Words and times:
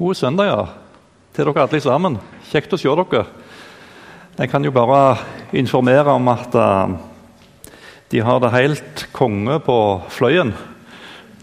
God 0.00 0.16
søndag 0.16 0.46
ja. 0.48 0.60
til 1.36 1.44
dere 1.44 1.66
alle 1.66 1.78
sammen. 1.84 2.14
Kjekt 2.48 2.72
å 2.72 2.78
se 2.80 2.88
dere. 2.88 3.18
Jeg 4.38 4.48
kan 4.48 4.64
jo 4.64 4.72
bare 4.72 5.18
informere 5.52 6.14
om 6.16 6.30
at 6.32 6.56
uh, 6.56 6.94
de 8.08 8.22
har 8.24 8.40
det 8.40 8.52
helt 8.54 9.02
konge 9.12 9.58
på 9.60 9.76
Fløyen. 10.08 10.54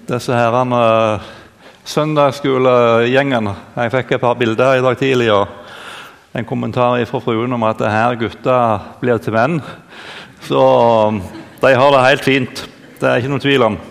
Disse 0.10 0.34
herrene 0.34 0.82
uh, 0.82 1.30
søndagsskolegjengen. 1.86 3.52
Jeg 3.78 3.94
fikk 3.94 4.18
et 4.18 4.26
par 4.26 4.42
bilder 4.42 4.82
i 4.82 4.86
dag 4.88 4.98
tidlig. 4.98 5.30
og 5.38 6.34
En 6.34 6.50
kommentar 6.50 6.98
fra 7.06 7.22
fruen 7.22 7.54
om 7.54 7.70
at 7.70 7.86
her 7.86 8.18
gutta 8.18 8.60
blir 8.98 9.22
til 9.22 9.38
menn. 9.38 9.62
Så 10.50 10.66
um, 11.14 11.22
de 11.62 11.78
har 11.78 11.94
det 11.94 12.06
helt 12.10 12.30
fint. 12.34 12.68
Det 12.98 13.06
er 13.06 13.22
ikke 13.22 13.38
noen 13.38 13.50
tvil 13.52 13.70
om. 13.70 13.82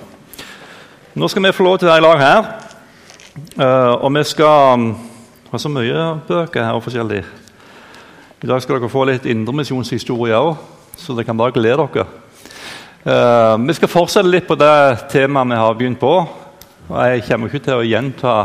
Nå 1.14 1.30
skal 1.30 1.52
vi 1.52 1.54
få 1.54 1.70
lov 1.70 1.78
til 1.78 1.86
å 1.86 1.94
være 1.94 2.02
i 2.02 2.10
lag 2.10 2.30
her. 2.32 2.65
Uh, 3.36 4.00
og 4.00 4.08
vi 4.14 4.22
skal 4.24 4.86
ha 5.50 5.58
så 5.60 5.68
mye 5.68 6.04
bøker 6.24 6.64
her 6.64 6.78
og 6.78 6.84
forskjellig. 6.86 7.18
I 8.40 8.48
dag 8.48 8.62
skal 8.64 8.78
dere 8.78 8.88
få 8.88 9.02
litt 9.10 9.26
indremisjonshistorie 9.28 10.38
òg, 10.40 10.54
så 10.96 11.12
dere 11.12 11.28
kan 11.28 11.36
bare 11.36 11.52
glede 11.52 11.84
dere. 11.84 12.06
Uh, 13.04 13.60
vi 13.60 13.76
skal 13.76 13.92
fortsette 13.92 14.32
litt 14.32 14.48
på 14.48 14.56
det 14.56 14.72
temaet 15.12 15.52
vi 15.52 15.60
har 15.60 15.76
begynt 15.76 16.00
på. 16.00 16.14
og 16.88 16.96
Jeg 16.96 17.26
kommer 17.28 17.52
ikke 17.52 17.64
til 17.68 17.76
å 17.76 17.84
gjenta 17.84 18.38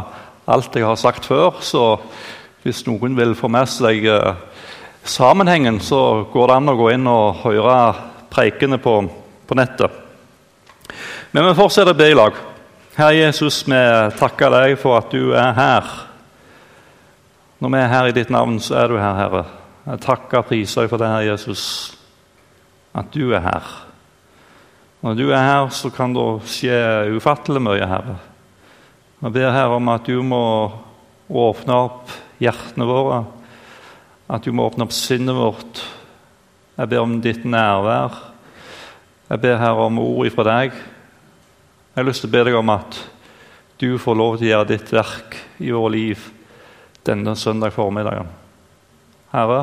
alt 0.52 0.76
jeg 0.76 0.90
har 0.90 1.00
sagt 1.00 1.30
før, 1.30 1.64
så 1.64 1.96
hvis 2.66 2.84
noen 2.90 3.16
vil 3.16 3.32
få 3.40 3.48
med 3.48 3.72
seg 3.72 4.04
uh, 4.12 4.36
sammenhengen, 5.08 5.80
så 5.80 6.28
går 6.34 6.52
det 6.52 6.60
an 6.60 6.76
å 6.76 6.80
gå 6.84 6.92
inn 6.98 7.08
og 7.08 7.46
høre 7.48 7.80
preikene 8.28 8.76
på, 8.76 9.00
på 9.48 9.56
nettet. 9.56 9.88
Men 11.32 11.48
vi 11.48 11.60
fortsetter 11.64 11.96
å 11.96 12.02
be 12.04 12.12
i 12.12 12.24
lag. 12.26 12.51
Herre 12.92 13.16
Jesus, 13.16 13.62
vi 13.64 13.78
takker 14.20 14.52
deg 14.52 14.74
for 14.76 14.98
at 15.00 15.14
du 15.16 15.32
er 15.32 15.54
her. 15.56 15.86
Når 17.64 17.72
vi 17.72 17.80
er 17.80 17.88
her 17.88 18.10
i 18.10 18.16
ditt 18.18 18.34
navn, 18.34 18.58
så 18.60 18.82
er 18.82 18.92
du 18.92 18.98
her, 19.00 19.16
Herre. 19.16 19.44
Jeg 19.86 20.02
takker 20.04 20.42
og 20.42 20.50
priser 20.50 20.84
deg 20.84 20.92
for 20.92 21.00
det, 21.00 21.08
Herre 21.08 21.30
Jesus, 21.30 21.64
at 22.92 23.08
du 23.16 23.32
er 23.32 23.46
her. 23.46 23.72
Når 25.08 25.16
du 25.16 25.24
er 25.30 25.40
her, 25.40 25.70
så 25.72 25.88
kan 25.96 26.12
det 26.18 26.28
skje 26.52 26.76
ufattelig 27.16 27.64
mye, 27.64 27.88
Herre. 27.88 28.20
Jeg 29.24 29.38
ber 29.40 29.56
Herre 29.56 29.80
om 29.80 29.96
at 29.96 30.12
du 30.12 30.20
må 30.28 30.44
åpne 31.32 31.82
opp 31.88 32.12
hjertene 32.44 32.92
våre, 32.92 33.24
at 34.28 34.44
du 34.44 34.52
må 34.52 34.68
åpne 34.68 34.84
opp 34.84 34.98
sinnet 35.00 35.40
vårt. 35.40 35.86
Jeg 36.76 36.92
ber 36.92 37.08
om 37.08 37.22
ditt 37.24 37.48
nærvær. 37.48 38.20
Jeg 39.32 39.48
ber 39.48 39.62
Herre 39.64 39.88
om 39.88 40.04
ord 40.04 40.28
ifra 40.28 40.52
deg. 40.58 40.76
Jeg 41.92 42.06
har 42.06 42.08
lyst 42.08 42.24
til 42.24 42.30
å 42.30 42.32
be 42.32 42.42
deg 42.48 42.56
om 42.56 42.70
at 42.72 42.98
du 43.82 43.98
får 44.00 44.16
lov 44.16 44.38
til 44.40 44.46
å 44.46 44.50
gjøre 44.54 44.68
ditt 44.70 44.92
verk 44.96 45.34
i 45.60 45.74
vårt 45.76 45.92
liv 45.92 46.22
denne 47.04 47.34
søndag 47.36 47.74
formiddagen. 47.76 48.30
Herre, 49.34 49.58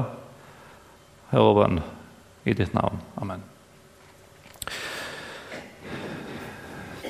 hør 1.31 1.55
bønn 1.57 1.79
i 2.45 2.53
ditt 2.59 2.75
navn. 2.77 3.01
Amen. 3.17 3.41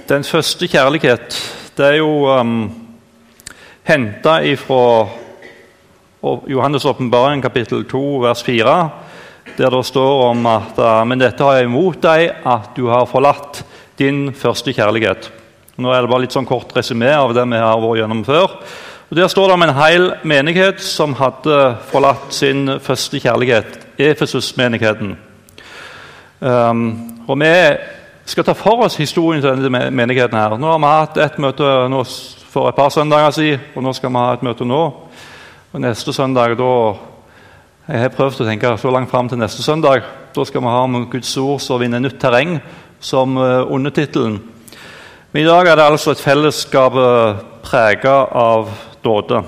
Den 0.07 0.23
første 0.23 0.69
kjærlighet 0.71 1.35
det 1.75 1.89
er 1.89 1.99
jo 1.99 2.29
um, 2.31 2.61
henta 3.91 4.37
fra 4.63 4.85
Johannes' 6.47 6.87
åpenbaring 6.87 7.43
kapittel 7.43 7.83
2 7.91 8.05
vers 8.23 8.45
4, 8.47 8.79
der 9.59 9.75
det 9.75 9.83
står 9.91 10.25
om 10.29 10.47
at 10.47 10.79
Men 11.11 11.19
dette 11.19 11.43
har 11.43 11.59
jeg 11.59 11.67
imot 11.73 11.99
deg, 12.07 12.31
at 12.47 12.71
du 12.79 12.87
har 12.87 13.11
forlatt 13.11 13.65
din 13.99 14.33
første 14.35 14.73
kjærlighet. 14.73 15.31
Nå 15.79 15.93
er 15.93 16.03
det 16.03 16.11
bare 16.11 16.25
litt 16.25 16.35
sånn 16.35 16.47
kort 16.47 16.73
resymé 16.75 17.11
av 17.15 17.35
det 17.35 17.45
vi 17.47 17.59
har 17.63 17.83
vært 17.83 18.01
gjennom 18.01 18.25
før. 18.27 18.55
Og 19.09 19.17
Der 19.17 19.29
står 19.29 19.47
det 19.47 19.55
om 19.55 19.63
en 19.63 19.75
hel 19.75 20.11
menighet 20.23 20.81
som 20.85 21.15
hadde 21.15 21.77
forlatt 21.89 22.33
sin 22.35 22.79
første 22.81 23.21
kjærlighet, 23.21 23.79
Efesus-menigheten. 23.99 25.17
Um, 26.41 27.23
og 27.27 27.39
Vi 27.39 27.53
skal 28.27 28.45
ta 28.45 28.53
for 28.53 28.85
oss 28.85 28.97
historien 28.97 29.43
til 29.43 29.51
denne 29.51 29.91
menigheten. 29.91 30.37
her. 30.37 30.59
Nå 30.59 30.67
har 30.67 30.79
vi 30.79 30.85
hatt 30.87 31.17
et 31.17 31.39
møte 31.39 31.65
for 32.51 32.69
et 32.69 32.75
par 32.75 32.89
søndager 32.89 33.31
siden, 33.31 33.61
og 33.77 33.83
nå 33.83 33.93
skal 33.93 34.11
vi 34.11 34.17
ha 34.17 34.33
et 34.33 34.43
møte 34.43 34.65
nå. 34.65 34.93
Og 35.73 35.81
Neste 35.81 36.13
søndag 36.13 36.57
da, 36.57 36.95
Jeg 37.89 38.01
har 38.01 38.09
prøvd 38.09 38.41
å 38.41 38.45
tenke 38.45 38.79
så 38.79 38.91
langt 38.91 39.11
fram 39.11 39.29
til 39.29 39.39
neste 39.39 39.63
søndag. 39.63 40.03
Da 40.35 40.45
skal 40.45 40.61
vi 40.61 40.67
ha 40.67 40.83
om 40.83 41.07
Guds 41.11 41.37
ord 41.37 41.61
som 41.61 41.81
vinner 41.81 41.99
nytt 41.99 42.21
terreng 42.21 42.61
som 43.01 43.37
eh, 43.37 43.73
undertittelen. 43.73 44.39
Men 45.33 45.43
i 45.43 45.47
dag 45.47 45.67
er 45.67 45.77
det 45.77 45.85
altså 45.85 46.15
et 46.15 46.23
fellesskap 46.23 46.95
eh, 46.97 47.41
prega 47.63 48.17
av 48.33 48.71
dåde. 49.05 49.43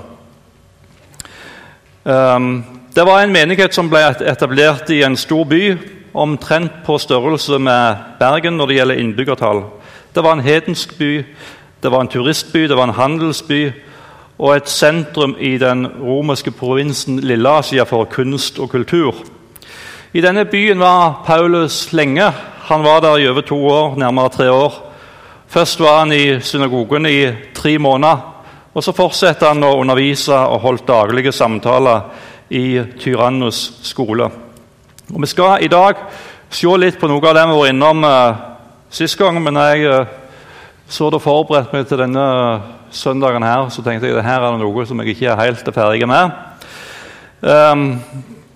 Um, 2.03 2.63
det 2.95 3.05
var 3.05 3.21
en 3.21 3.33
menighet 3.33 3.73
som 3.73 3.89
ble 3.89 4.01
etablert 4.27 4.89
i 4.89 5.03
en 5.05 5.17
stor 5.17 5.45
by, 5.45 5.77
omtrent 6.13 6.81
på 6.85 6.97
størrelse 6.99 7.59
med 7.59 8.01
Bergen 8.19 8.57
når 8.57 8.67
det 8.67 8.77
gjelder 8.77 8.99
innbyggertall. 8.99 9.63
Det 10.15 10.23
var 10.23 10.35
en 10.35 10.43
hedensk 10.43 10.97
by, 10.97 11.11
det 11.83 11.91
var 11.91 12.01
en 12.01 12.11
turistby, 12.11 12.67
det 12.67 12.77
var 12.77 12.89
en 12.89 12.97
handelsby 12.97 13.71
og 14.41 14.55
et 14.55 14.69
sentrum 14.69 15.35
i 15.39 15.57
den 15.57 15.85
romerske 15.87 16.51
provinsen 16.51 17.19
Lilleasia 17.19 17.83
for 17.83 18.05
kunst 18.05 18.59
og 18.59 18.69
kultur. 18.69 19.15
I 20.13 20.21
denne 20.21 20.45
byen 20.45 20.79
var 20.79 21.23
Paulus 21.25 21.93
lenge. 21.93 22.31
Han 22.69 22.83
var 22.83 23.01
der 23.01 23.17
i 23.17 23.27
over 23.27 23.41
to 23.41 23.57
år, 23.67 23.95
nærmere 23.97 24.29
tre 24.29 24.51
år. 24.51 24.73
Først 25.47 25.79
var 25.79 25.99
han 25.99 26.11
i 26.13 26.39
synagogen 26.39 27.05
i 27.05 27.31
tre 27.53 27.77
måneder. 27.77 28.17
og 28.73 28.83
Så 28.83 28.91
fortsatte 28.95 29.47
han 29.47 29.63
å 29.63 29.75
undervise 29.81 30.35
og 30.35 30.61
holdt 30.61 30.87
daglige 30.87 31.31
samtaler 31.31 32.01
i 32.49 32.81
Tyrannos 32.99 33.79
skole. 33.83 34.29
Og 35.13 35.21
Vi 35.21 35.27
skal 35.27 35.63
i 35.63 35.67
dag 35.67 35.95
se 36.49 36.67
litt 36.77 36.99
på 36.99 37.07
noe 37.07 37.27
av 37.27 37.35
det 37.35 37.47
vi 37.47 37.57
var 37.59 37.67
innom 37.71 38.03
uh, 38.03 38.35
sist 38.89 39.17
gang. 39.17 39.41
Men 39.43 39.55
jeg 39.55 39.87
uh, 39.87 40.05
så 40.91 41.09
det 41.09 41.21
forberedt 41.23 41.73
meg 41.73 41.87
til 41.87 41.97
denne 42.03 42.61
søndagen 42.91 43.43
her, 43.43 43.69
så 43.71 43.83
tenkte 43.83 44.07
jeg 44.07 44.17
at 44.19 44.25
her 44.27 44.43
er 44.43 44.51
det 44.51 44.63
noe 44.63 44.85
som 44.85 44.99
jeg 44.99 45.15
ikke 45.15 45.29
er 45.31 45.39
helt 45.39 45.73
ferdig 45.73 46.07
med. 46.07 46.31
Um, 47.41 48.01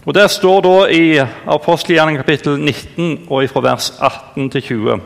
og 0.05 0.13
Det 0.13 0.27
står 0.31 0.61
da 0.61 0.73
i 0.93 1.17
apostelgjerningen 1.49 2.21
kapittel 2.21 2.59
19 2.59 3.25
og 3.29 3.47
fra 3.49 3.61
vers 3.65 3.89
18 3.97 4.49
til 4.53 4.61
20. 4.61 4.99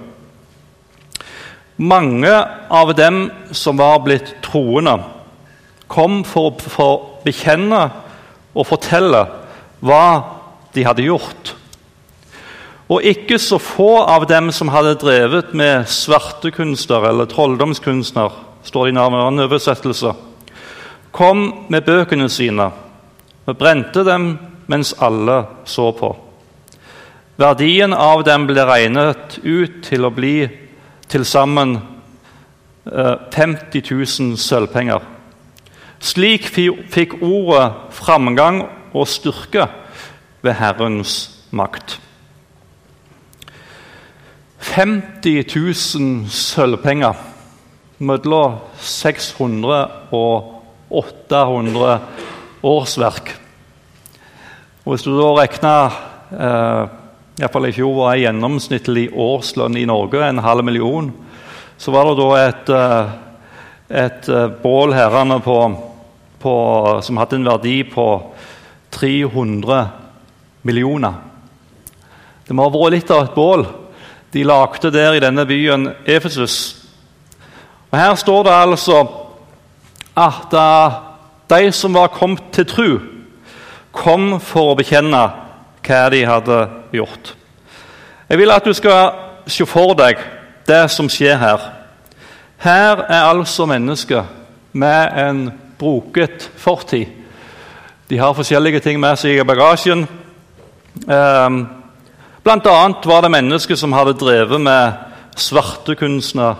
Mange 1.79 2.33
av 2.69 2.91
dem 2.97 3.29
som 3.55 3.77
var 3.79 4.01
blitt 4.03 4.33
troende, 4.43 4.97
kom 5.87 6.25
for 6.27 6.59
å 6.83 6.89
bekjenne 7.23 7.79
og 8.51 8.67
fortelle 8.67 9.23
hva 9.79 10.03
de 10.75 10.83
hadde 10.83 11.07
gjort. 11.07 11.53
Og 12.91 13.05
ikke 13.07 13.39
så 13.39 13.61
få 13.61 14.01
av 14.03 14.27
dem 14.27 14.51
som 14.51 14.73
hadde 14.73 14.97
drevet 14.99 15.53
med 15.55 15.87
svartekunster 15.87 17.07
eller 17.07 17.29
trolldomskunstner, 17.31 18.35
står 18.67 18.85
det 18.85 18.91
i 18.91 18.95
en 18.97 19.01
annen 19.05 19.45
oversettelse, 19.45 20.11
kom 21.15 21.69
med 21.69 21.87
bøkene 21.87 22.29
sine. 22.29 22.71
og 23.45 23.57
brente 23.57 24.03
dem 24.05 24.37
mens 24.69 24.93
alle 25.01 25.43
så 25.65 25.89
på. 25.97 26.13
Verdien 27.39 27.93
av 27.95 28.23
dem 28.27 28.45
ble 28.49 28.65
regnet 28.67 29.39
ut 29.43 29.79
til 29.85 30.05
å 30.05 30.13
bli 30.13 30.49
til 31.09 31.25
sammen 31.25 31.77
50 32.85 33.83
000 33.91 34.35
sølvpenger. 34.39 35.01
Slik 35.99 36.47
fikk 36.47 37.17
ordet 37.21 37.65
framgang 37.95 38.61
og 38.93 39.07
styrke 39.07 39.67
ved 40.43 40.55
Herrens 40.59 41.15
makt. 41.51 41.97
50 44.59 45.43
000 45.55 46.29
sølvpenger 46.29 47.19
mellom 47.99 48.59
600 48.79 49.79
og 50.15 50.55
800 50.89 51.99
årsverk. 52.63 53.48
Og 54.89 54.95
Hvis 54.95 55.03
du 55.05 55.11
da 55.13 55.27
regner 55.37 55.97
eh, 56.33 56.93
iallfall 57.37 57.67
i 57.67 57.73
fjor 57.75 57.91
var 57.93 58.15
gjennomsnittlig 58.17 59.03
årslønn 59.13 59.75
i 59.77 59.83
Norge 59.85 60.23
en 60.25 60.41
halv 60.41 60.65
million, 60.65 61.11
så 61.77 61.93
var 61.93 62.07
det 62.07 62.15
da 62.17 62.29
et, 62.39 62.71
eh, 62.73 63.11
et 64.01 64.29
eh, 64.33 64.47
bål 64.63 64.95
herrene 64.97 65.37
på, 65.45 65.57
på, 66.41 66.53
som 67.05 67.21
hadde 67.21 67.37
en 67.37 67.45
verdi 67.51 67.75
på 67.91 68.07
300 68.97 69.77
millioner. 70.65 71.21
Det 72.47 72.57
må 72.57 72.65
ha 72.65 72.73
vært 72.73 72.97
litt 72.97 73.13
av 73.13 73.27
et 73.27 73.37
bål 73.37 73.67
de 74.33 74.47
lagde 74.49 74.89
der 74.97 75.19
i 75.19 75.21
denne 75.21 75.45
byen 75.45 75.85
Efesus. 76.09 76.57
Og 77.91 78.01
Her 78.01 78.17
står 78.17 78.49
det 78.49 78.57
altså 78.57 79.05
at 80.17 80.57
uh, 80.57 80.99
de 81.45 81.71
som 81.77 81.93
var 81.93 82.09
kommet 82.17 82.49
til 82.57 82.65
tru 82.73 83.18
kom 83.99 84.37
for 84.39 84.71
å 84.71 84.77
bekjenne 84.79 85.21
hva 85.85 86.01
de 86.13 86.23
hadde 86.27 86.59
gjort. 86.95 87.33
Jeg 88.29 88.39
vil 88.39 88.53
at 88.53 88.65
du 88.65 88.73
skal 88.77 89.11
se 89.49 89.65
for 89.67 89.95
deg 89.97 90.19
det 90.69 90.83
som 90.93 91.09
skjer 91.09 91.39
her. 91.41 91.63
Her 92.59 93.03
er 93.07 93.29
altså 93.29 93.67
mennesker 93.69 94.27
med 94.71 95.17
en 95.17 95.41
broket 95.79 96.49
fortid. 96.59 97.07
De 98.09 98.17
har 98.17 98.37
forskjellige 98.37 98.81
ting 98.85 98.99
med 98.99 99.19
seg 99.19 99.37
i 99.37 99.45
bagasjen. 99.47 100.07
Um, 101.05 101.59
Blant 102.43 102.65
annet 102.65 103.05
var 103.05 103.21
det 103.21 103.29
mennesker 103.33 103.75
som 103.77 103.91
hadde 103.93 104.15
drevet 104.17 104.61
med 104.63 104.95
svartekunstner, 105.37 106.55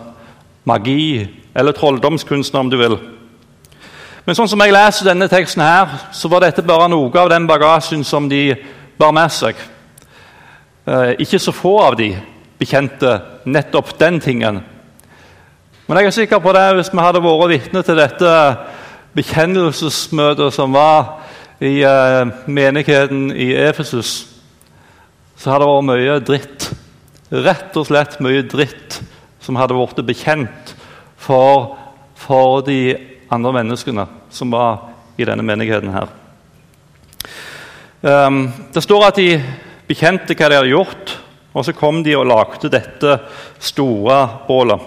magi 0.67 1.23
eller 1.55 1.73
trolldomskunstner, 1.73 2.59
om 2.59 2.69
du 2.69 2.77
vil. 2.77 2.97
Men 4.29 4.37
sånn 4.37 4.49
som 4.51 4.61
jeg 4.61 4.69
leser 4.69 5.07
denne 5.07 5.25
teksten, 5.25 5.63
her, 5.65 5.93
så 6.13 6.29
var 6.29 6.43
dette 6.43 6.61
bare 6.61 6.85
noe 6.93 7.09
av 7.17 7.31
den 7.31 7.47
bagasjen 7.49 8.03
som 8.05 8.27
de 8.29 8.51
bar 9.01 9.09
med 9.17 9.31
seg. 9.33 9.57
Eh, 10.85 11.15
ikke 11.25 11.39
så 11.41 11.49
få 11.49 11.71
av 11.81 11.95
de 11.97 12.11
bekjente 12.61 13.15
nettopp 13.49 13.95
den 13.97 14.19
tingen. 14.21 14.59
Men 15.87 15.97
jeg 15.97 16.11
er 16.11 16.15
sikker 16.19 16.43
på 16.43 16.53
det 16.53 16.67
hvis 16.77 16.91
vi 16.93 17.01
hadde 17.01 17.23
vært 17.25 17.49
vitne 17.55 17.81
til 17.87 17.97
dette 17.97 18.35
bekjennelsesmøtet 19.17 20.53
som 20.59 20.77
var 20.77 21.25
i 21.57 21.79
eh, 21.81 22.29
menigheten 22.45 23.31
i 23.33 23.49
Efesus, 23.63 24.13
så 25.41 25.55
hadde 25.55 25.65
det 25.65 25.71
vært 25.73 25.89
mye 25.89 26.19
dritt. 26.29 26.69
Rett 27.49 27.81
og 27.81 27.89
slett 27.89 28.21
mye 28.21 28.45
dritt 28.45 29.01
som 29.41 29.57
hadde 29.57 29.73
blitt 29.73 30.05
bekjent 30.13 30.77
for, 31.17 31.79
for, 32.13 32.61
de 32.69 32.93
andre 33.33 33.57
menneskene 33.57 34.09
som 34.29 34.51
var 34.51 34.89
i 35.17 35.25
denne 35.25 35.43
menigheten. 35.43 35.93
her. 35.93 36.07
Um, 38.01 38.53
det 38.73 38.83
står 38.83 39.07
at 39.07 39.17
de 39.19 39.43
bekjente 39.87 40.35
hva 40.35 40.49
de 40.49 40.55
hadde 40.55 40.71
gjort, 40.71 41.17
og 41.53 41.65
så 41.65 41.73
kom 41.73 42.03
de 42.03 42.15
og 42.15 42.27
lagde 42.29 42.69
dette 42.71 43.17
store 43.59 44.21
bålet. 44.47 44.79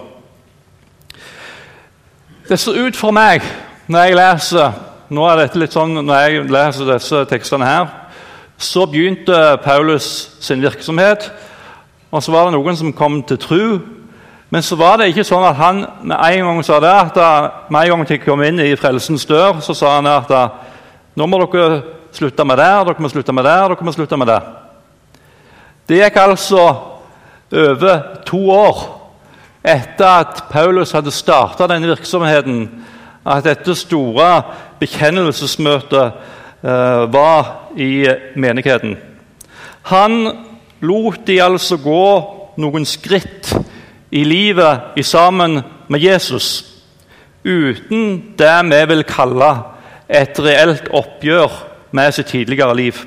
Det 2.49 2.59
ser 2.59 2.87
ut 2.87 2.97
for 2.97 3.11
meg, 3.11 3.43
når 3.87 3.99
jeg 4.07 4.17
leser 4.17 4.73
nå 5.13 5.25
er 5.27 5.43
dette 5.43 5.59
litt 5.59 5.75
sånn, 5.75 5.97
når 6.01 6.21
jeg 6.23 6.45
leser 6.51 6.89
disse 6.89 7.19
tekstene 7.29 7.67
her, 7.67 7.89
så 8.57 8.85
begynte 8.89 9.35
Paulus 9.61 10.07
sin 10.41 10.63
virksomhet, 10.63 11.27
og 12.13 12.23
så 12.23 12.33
var 12.33 12.47
det 12.47 12.55
noen 12.55 12.77
som 12.79 12.93
kom 12.95 13.19
til 13.27 13.39
tro. 13.41 13.65
Men 14.53 14.61
så 14.61 14.77
var 14.77 14.99
det 14.99 15.09
ikke 15.09 15.25
sånn 15.25 15.45
at 15.47 15.57
han 15.57 15.79
med 16.05 16.13
en 16.13 16.47
gang 16.47 16.59
sa 16.65 16.77
det 16.83 16.91
at 16.93 17.15
med 17.73 17.79
en 17.79 17.93
gang 17.93 18.03
de 18.09 18.19
kom 18.21 18.43
inn 18.45 18.61
i 18.61 18.75
frelsens 18.77 19.25
dør, 19.25 19.57
så 19.65 19.73
sa 19.73 19.95
han 19.95 20.09
at 20.11 20.29
nå 21.17 21.27
må 21.29 21.39
dere 21.41 21.79
slutte 22.13 22.45
med 22.45 22.61
det, 22.61 22.69
dere 22.85 23.01
må 23.01 23.09
slutte 23.09 23.33
med 23.33 23.47
det, 23.49 23.55
dere 23.71 23.87
må 23.87 23.93
slutte 23.95 24.19
med 24.21 24.29
det. 24.29 24.41
Det 25.89 26.03
gikk 26.03 26.19
altså 26.21 26.67
over 27.53 27.97
to 28.29 28.43
år 28.53 28.83
etter 29.73 30.05
at 30.05 30.45
Paulus 30.51 30.93
hadde 30.93 31.11
starta 31.13 31.65
denne 31.71 31.89
virksomheten, 31.89 32.67
at 33.25 33.45
dette 33.47 33.73
store 33.79 34.29
bekjennelsesmøtet 34.81 36.31
Eh, 36.63 37.13
var 37.13 37.45
i 37.77 38.07
menigheten. 38.35 38.97
Han 39.81 40.37
lot 40.79 41.27
de 41.27 41.41
altså 41.43 41.75
gå 41.75 42.05
noen 42.55 42.85
skritt 42.87 43.49
i 44.13 44.23
livet 44.23 44.93
i 44.95 45.03
sammen 45.03 45.61
med 45.89 45.99
Jesus 45.99 46.65
uten 47.43 48.35
det 48.37 48.57
vi 48.69 48.81
vil 48.91 49.03
kalle 49.09 49.49
et 50.09 50.37
reelt 50.39 50.91
oppgjør 50.93 51.55
med 51.91 52.13
sitt 52.13 52.29
tidligere 52.29 52.75
liv. 52.77 52.99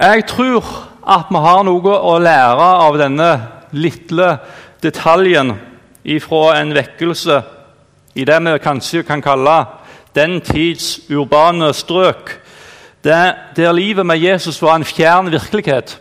Jeg 0.00 0.24
tror 0.26 0.64
at 1.04 1.28
vi 1.30 1.42
har 1.44 1.62
noe 1.68 1.98
å 2.00 2.16
lære 2.18 2.70
av 2.86 2.96
denne 2.98 3.30
lille 3.76 4.30
detaljen 4.82 5.52
fra 6.24 6.42
en 6.58 6.74
vekkelse 6.76 7.42
i 8.14 8.24
det 8.24 8.40
vi 8.46 8.58
kanskje 8.62 9.04
kan 9.04 9.22
kalle 9.22 9.58
den 10.16 10.40
tids 10.40 11.10
urbane 11.10 11.72
strøk, 11.74 12.40
der 13.04 13.72
livet 13.72 14.06
med 14.06 14.16
Jesus 14.16 14.62
var 14.62 14.76
en 14.78 14.84
fjern 14.84 15.30
virkelighet. 15.32 15.98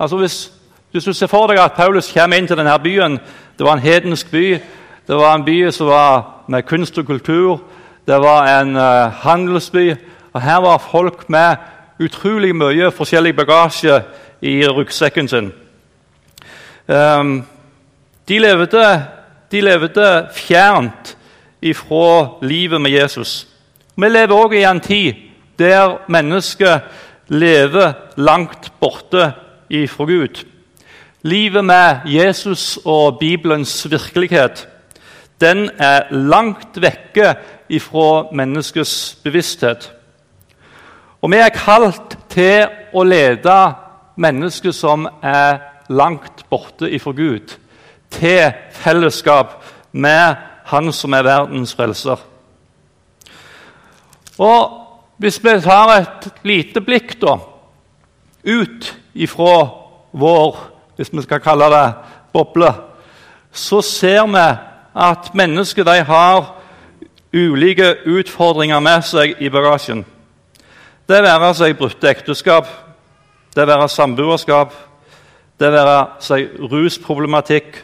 Altså 0.00 0.16
hvis, 0.16 0.52
hvis, 0.92 1.04
du 1.04 1.12
ser 1.12 1.26
for 1.26 1.46
deg 1.50 1.58
at 1.60 1.72
Paulus 1.76 2.12
kommer 2.12 2.38
inn 2.38 2.46
til 2.46 2.56
denne 2.56 2.78
byen 2.82 3.18
Det 3.58 3.64
var 3.64 3.72
en 3.72 3.82
hedensk 3.82 4.30
by. 4.30 4.58
Det 5.06 5.16
var 5.16 5.34
en 5.34 5.44
by 5.44 5.70
som 5.70 5.86
var 5.86 6.44
med 6.48 6.62
kunst 6.62 6.98
og 6.98 7.06
kultur. 7.06 7.60
Det 8.06 8.18
var 8.20 8.60
en 8.60 8.76
uh, 8.76 9.12
handelsby. 9.12 9.94
Og 10.32 10.42
her 10.42 10.56
var 10.60 10.78
folk 10.90 11.30
med 11.30 11.56
utrolig 12.00 12.56
mye 12.56 12.90
forskjellig 12.90 13.36
bagasje 13.36 14.02
i 14.42 14.68
ryggsekken 14.68 15.28
sin. 15.28 15.52
Um, 16.88 17.46
de, 18.28 18.38
levde, 18.38 19.04
de 19.52 19.60
levde 19.60 20.28
fjernt 20.34 21.16
ifra 21.62 22.28
livet 22.42 22.80
med 22.80 22.90
Jesus. 22.90 23.46
Vi 23.96 24.08
lever 24.08 24.36
òg 24.36 24.52
i 24.52 24.66
en 24.68 24.80
tid 24.80 25.14
der 25.58 25.96
mennesket 26.12 26.82
lever 27.28 27.92
langt 28.16 28.72
borte 28.80 29.32
ifra 29.70 30.04
Gud. 30.04 30.44
Livet 31.26 31.64
med 31.64 32.04
Jesus 32.06 32.78
og 32.84 33.18
Bibelens 33.18 33.90
virkelighet 33.90 34.68
den 35.40 35.70
er 35.78 36.06
langt 36.10 36.78
vekke 36.78 37.32
ifra 37.68 38.28
menneskets 38.32 39.18
bevissthet. 39.24 39.88
Og 41.22 41.32
vi 41.32 41.40
er 41.42 41.50
kalt 41.50 42.14
til 42.30 42.68
å 42.94 43.02
lede 43.02 43.56
mennesker 44.22 44.70
som 44.70 45.08
er 45.22 45.58
langt 45.90 46.44
borte 46.50 46.92
ifra 46.94 47.10
Gud, 47.16 47.56
til 48.10 48.54
fellesskap 48.70 49.58
med 49.92 50.38
han 50.70 50.92
som 50.94 51.12
er 51.12 51.26
verdens 51.26 51.74
frelser. 51.74 52.22
Og 54.38 54.82
Hvis 55.16 55.38
vi 55.44 55.60
tar 55.64 55.90
et 55.96 56.26
lite 56.44 56.80
blikk 56.84 57.14
da, 57.22 57.38
ut 58.44 58.88
ifra 59.14 59.54
vår 60.12 60.75
hvis 60.96 61.12
vi 61.12 61.22
skal 61.22 61.40
kalle 61.40 61.70
det 61.72 61.86
boble, 62.32 62.72
så 63.52 63.80
ser 63.82 64.26
vi 64.26 64.46
at 64.96 65.34
mennesker 65.34 66.04
har 66.04 66.54
ulike 67.34 67.94
utfordringer 68.06 68.80
med 68.80 69.04
seg 69.04 69.36
i 69.40 69.50
bagasjen. 69.52 70.04
Det 71.08 71.22
være 71.22 71.52
seg 71.54 71.76
brutte 71.78 72.08
ekteskap, 72.10 72.66
det 73.56 73.66
være 73.66 73.88
samboerskap, 73.88 74.72
det 75.60 75.72
være 75.72 76.00
seg 76.20 76.58
rusproblematikk, 76.72 77.76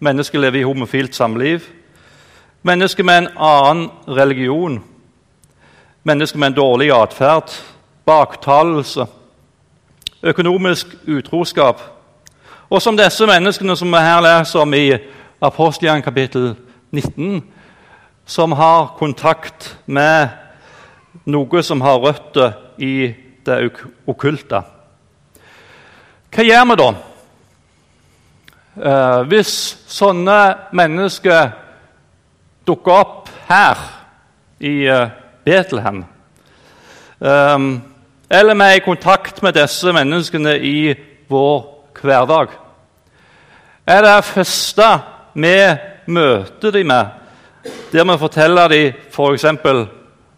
mennesker 0.00 0.38
lever 0.38 0.62
i 0.62 0.66
homofilt 0.66 1.14
samliv, 1.14 1.60
Mennesker 2.62 3.04
med 3.04 3.18
en 3.18 3.28
annen 3.40 3.86
religion, 4.08 4.82
mennesker 6.04 6.38
med 6.38 6.46
en 6.50 6.56
dårlig 6.56 6.90
atferd, 6.92 7.48
baktalelse, 8.04 9.06
økonomisk 10.22 10.86
utroskap. 11.08 11.80
Og 12.70 12.78
som 12.82 12.94
disse 12.94 13.26
menneskene 13.26 13.74
som 13.74 13.90
vi 13.90 13.98
her 13.98 14.20
leser 14.22 14.60
om 14.62 14.74
i 14.78 14.92
Apostelgjerningen 15.42 16.04
kapittel 16.04 16.52
19, 16.92 17.40
som 18.26 18.52
har 18.52 18.92
kontakt 18.98 19.72
med 19.86 20.28
noe 21.26 21.62
som 21.66 21.82
har 21.82 21.98
røtter 21.98 22.52
i 22.78 23.10
det 23.46 23.56
okkulte. 24.06 24.60
Hva 26.30 26.46
gjør 26.46 26.68
vi 26.70 26.76
da? 26.78 26.86
Eh, 28.86 29.18
hvis 29.32 29.56
sånne 29.90 30.38
mennesker 30.70 31.50
dukker 32.70 33.00
opp 33.00 33.34
her 33.48 33.82
i 34.62 34.76
eh, 34.86 35.10
Betlehem. 35.42 36.04
Um, 37.18 37.82
eller 38.30 38.54
vi 38.54 38.70
er 38.70 38.78
i 38.78 38.86
kontakt 38.86 39.42
med 39.42 39.58
disse 39.58 39.90
menneskene 39.92 40.54
i 40.62 40.94
vår 41.28 41.79
hverdag. 42.02 42.52
Er 43.86 44.02
det 44.02 44.24
første 44.24 44.88
vi 45.34 45.54
møter 46.06 46.70
dem 46.74 46.86
med, 46.86 47.06
der 47.92 48.04
vi 48.04 48.18
forteller 48.18 48.68
dem 48.68 48.92
f.eks. 49.10 49.46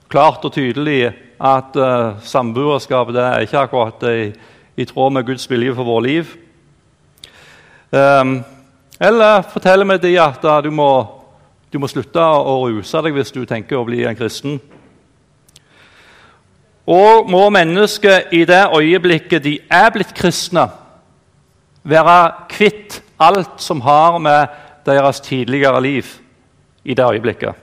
klart 0.09 0.45
og 0.45 0.52
tydelig 0.52 1.12
at 1.40 1.76
uh, 1.76 2.19
samboerskapet 2.23 3.16
er 3.16 3.38
ikke 3.40 3.59
akkurat 3.59 4.02
i, 4.11 4.33
i, 4.76 4.85
tråd 4.85 5.12
med 5.12 5.26
Guds 5.26 5.50
vilje 5.50 5.75
for 5.75 5.85
vårt 5.85 6.07
liv? 6.07 6.37
Um, 7.90 8.45
eller 9.00 9.42
forteller 9.42 9.85
vi 9.85 9.99
dem 10.09 10.23
at 10.23 10.45
uh, 10.45 10.62
du 10.64 10.71
må 10.71 10.92
du 11.73 11.78
må 11.81 11.88
slutte 11.88 12.21
å 12.21 12.59
ruse 12.69 13.00
deg 13.00 13.14
hvis 13.16 13.33
du 13.33 13.47
tenker 13.49 13.78
å 13.81 13.87
bli 13.88 14.02
en 14.04 14.16
kristen. 14.16 14.59
Og 16.85 17.31
må 17.33 17.47
mennesket 17.54 18.35
i 18.37 18.42
det 18.45 18.66
øyeblikket 18.76 19.45
de 19.45 19.54
er 19.73 19.88
blitt 19.95 20.12
kristne, 20.12 20.66
være 21.83 22.33
kvitt 22.49 23.03
alt 23.21 23.61
som 23.62 23.81
har 23.81 24.19
med 24.19 24.47
deres 24.87 25.21
tidligere 25.21 25.83
liv 25.83 26.05
i 26.85 26.95
det 26.95 27.05
øyeblikket. 27.05 27.55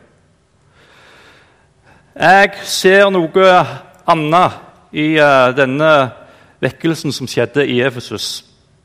Jeg 2.16 2.52
ser 2.64 3.10
noe 3.10 3.66
annet 4.08 4.52
i 4.92 5.16
uh, 5.20 5.56
denne 5.56 6.12
vekkelsen 6.60 7.12
som 7.12 7.28
skjedde 7.28 7.68
i 7.68 7.80
Efesus. 7.82 8.44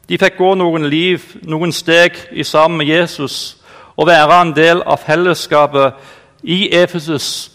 De 0.09 0.19
fikk 0.19 0.37
gå 0.39 0.53
noen 0.55 0.87
liv, 0.91 1.23
noen 1.43 1.73
steg 1.73 2.19
i 2.33 2.45
sammen 2.45 2.79
med 2.79 2.87
Jesus 2.87 3.57
og 3.97 4.07
være 4.07 4.41
en 4.43 4.53
del 4.55 4.83
av 4.83 5.01
fellesskapet 5.03 5.95
i 6.43 6.69
Efesus 6.77 7.51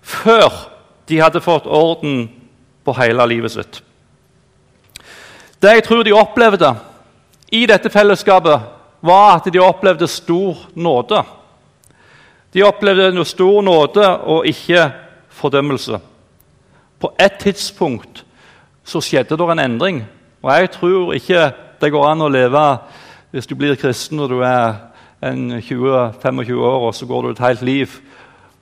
før 0.00 0.52
de 1.08 1.20
hadde 1.20 1.42
fått 1.42 1.66
orden 1.66 2.28
på 2.84 2.94
hele 3.00 3.26
livet 3.28 3.52
sitt. 3.52 3.82
Det 5.60 5.74
jeg 5.74 5.84
tror 5.84 6.02
de 6.06 6.16
opplevde 6.16 6.74
i 7.50 7.66
dette 7.66 7.90
fellesskapet, 7.90 8.60
var 9.00 9.36
at 9.36 9.52
de 9.52 9.62
opplevde 9.62 10.08
stor 10.08 10.58
nåde. 10.74 11.22
De 12.54 12.62
opplevde 12.66 13.12
noe 13.14 13.28
stor 13.28 13.62
nåde 13.62 14.06
og 14.28 14.46
ikke 14.46 14.90
fordømmelse. 15.40 16.00
På 17.00 17.12
et 17.18 17.38
tidspunkt 17.40 18.24
så 18.84 19.00
skjedde 19.00 19.38
det 19.38 19.50
en 19.50 19.64
endring. 19.64 20.04
Og 20.42 20.52
jeg 20.52 20.70
tror 20.76 21.12
ikke 21.16 21.50
det 21.80 21.92
går 21.92 22.08
an 22.10 22.26
å 22.26 22.32
leve 22.32 22.64
hvis 23.30 23.46
du 23.46 23.54
blir 23.54 23.78
kristen 23.78 24.18
når 24.18 24.32
du 24.32 24.40
er 24.42 24.78
20-25 25.22 26.54
år, 26.56 26.78
og 26.88 26.94
så 26.94 27.06
går 27.06 27.22
du 27.22 27.28
et 27.30 27.42
helt 27.44 27.62
liv, 27.62 27.92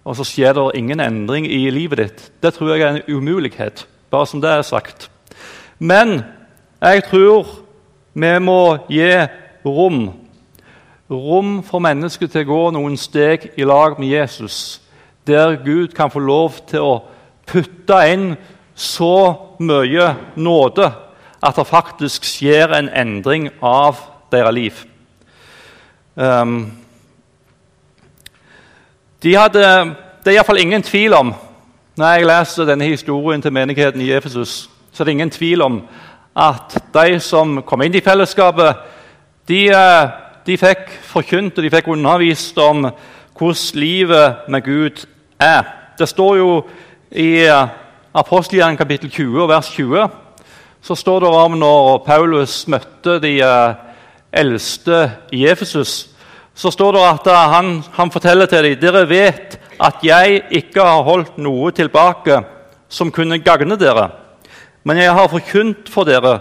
og 0.04 0.16
så 0.18 0.26
skjer 0.26 0.57
det 0.57 0.64
ingen 0.76 1.00
endring 1.00 1.47
i 1.47 1.71
livet 1.71 2.02
ditt. 2.02 2.25
Det 2.42 2.52
tror 2.54 2.75
jeg 2.75 2.83
er 2.83 2.99
en 2.99 3.16
umulighet, 3.16 3.87
bare 4.11 4.26
som 4.26 4.42
det 4.42 4.50
er 4.50 4.66
sagt. 4.66 5.09
Men 5.78 6.21
jeg 6.83 7.04
tror 7.09 7.47
vi 8.15 8.33
må 8.41 8.79
gi 8.88 9.11
rom. 9.65 10.09
Rom 11.11 11.62
for 11.65 11.81
mennesket 11.81 12.33
til 12.33 12.45
å 12.45 12.50
gå 12.50 12.62
noen 12.77 12.97
steg 13.00 13.50
i 13.57 13.67
lag 13.69 13.99
med 14.00 14.12
Jesus, 14.12 14.81
der 15.27 15.57
Gud 15.65 15.95
kan 15.97 16.11
få 16.12 16.21
lov 16.25 16.61
til 16.69 16.85
å 16.85 16.95
putte 17.49 18.00
inn 18.12 18.33
så 18.79 19.35
mye 19.59 20.12
nåde 20.37 20.91
at 21.43 21.57
det 21.57 21.67
faktisk 21.67 22.27
skjer 22.27 22.75
en 22.77 22.88
endring 22.88 23.49
av 23.62 24.00
deres 24.33 24.55
liv. 24.55 24.85
Um, 26.15 26.73
de 29.23 29.35
hadde, 29.35 29.62
det 30.25 30.33
er 30.33 30.38
iallfall 30.38 30.61
ingen 30.62 30.83
tvil 30.83 31.15
om 31.15 31.33
når 31.99 32.12
jeg 32.15 32.27
leser 32.31 32.67
denne 32.69 32.87
historien 32.87 33.43
til 33.43 33.53
menigheten 33.53 34.00
i 34.00 34.12
Efesus, 34.15 34.69
så 34.93 35.03
er 35.03 35.05
det 35.05 35.17
ingen 35.17 35.31
tvil 35.35 35.62
om 35.62 35.81
at 36.38 36.78
de 36.95 37.18
som 37.21 37.59
kom 37.66 37.83
inn 37.83 37.97
i 37.99 38.04
fellesskapet, 38.04 38.76
de, 39.49 39.64
eh, 39.75 40.11
de 40.47 40.57
fikk 40.61 40.92
forkynt 41.11 41.59
og 41.59 41.64
de 41.64 41.73
fikk 41.73 41.90
undervist 41.90 42.59
om 42.62 42.87
hvordan 43.38 43.80
livet 43.80 44.49
med 44.49 44.64
Gud 44.64 45.04
er. 45.40 45.66
Det 45.99 46.09
står 46.09 46.37
jo 46.37 46.62
i 47.11 47.45
eh, 47.47 47.68
Apostelgjerningen 48.14 48.78
kapittel 48.78 49.11
20, 49.11 49.49
vers 49.49 49.68
20 49.75 50.09
så 50.83 50.95
står 50.95 51.21
det 51.21 51.28
om 51.28 51.57
når 51.59 51.99
Paulus 52.07 52.62
møtte 52.71 53.18
de 53.23 53.35
eh, 53.45 53.75
eldste 54.33 55.00
i 55.35 55.45
Efesus, 55.50 56.09
så 56.54 56.71
står 56.71 56.97
det 56.97 57.02
at 57.07 57.28
han, 57.52 57.83
han 57.95 58.11
forteller 58.11 58.49
til 58.50 58.64
dem 58.64 58.80
dere 58.83 59.04
vet 59.09 59.59
at 59.78 60.02
jeg 60.02 60.42
ikke 60.50 60.83
har 60.83 61.04
holdt 61.07 61.37
noe 61.38 61.71
tilbake 61.75 62.40
som 62.88 63.12
kunne 63.14 63.38
gagne 63.38 63.76
dere. 63.78 64.09
Men 64.88 64.97
jeg 64.97 65.12
har 65.12 65.28
forkynt 65.28 65.90
for 65.92 66.09
dere 66.09 66.38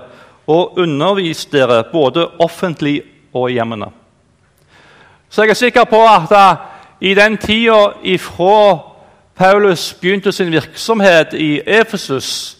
og 0.48 0.78
undervist 0.80 1.52
dere 1.52 1.82
både 1.92 2.30
offentlig 2.40 3.02
og 3.36 3.50
i 3.50 3.58
hjemmene. 3.58 3.90
Så 5.30 5.44
jeg 5.44 5.52
er 5.52 5.60
sikker 5.60 5.84
på 5.92 6.00
at 6.08 6.30
da, 6.32 6.44
i 7.02 7.12
den 7.14 7.36
tida 7.38 7.90
ifra 8.08 8.78
Paulus 9.36 9.94
begynte 10.00 10.32
sin 10.32 10.52
virksomhet 10.52 11.34
i 11.34 11.60
Efesus 11.68 12.58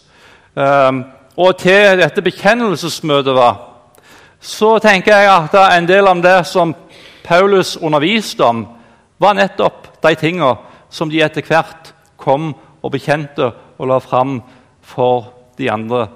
um, 0.54 1.04
og 1.36 1.56
til 1.56 2.02
dette 2.02 2.22
bekjennelsesmøtet 2.22 3.34
var, 3.34 3.56
så 4.40 4.76
tenker 4.78 5.16
jeg 5.16 5.32
at 5.32 5.56
en 5.78 5.88
del 5.88 6.06
av 6.06 6.20
det 6.22 6.36
som 6.46 6.76
Paulus 7.24 7.76
underviste 7.80 8.44
om, 8.44 8.66
var 9.18 9.40
nettopp 9.40 9.88
de 10.04 10.14
tingene 10.20 10.52
som 10.90 11.08
de 11.08 11.24
etter 11.24 11.48
hvert 11.48 11.94
kom 12.20 12.52
og 12.82 12.92
bekjente 12.92 13.48
og 13.78 13.88
la 13.88 13.98
fram 14.04 14.42
for 14.84 15.37
de 15.58 15.70
andre. 15.70 16.06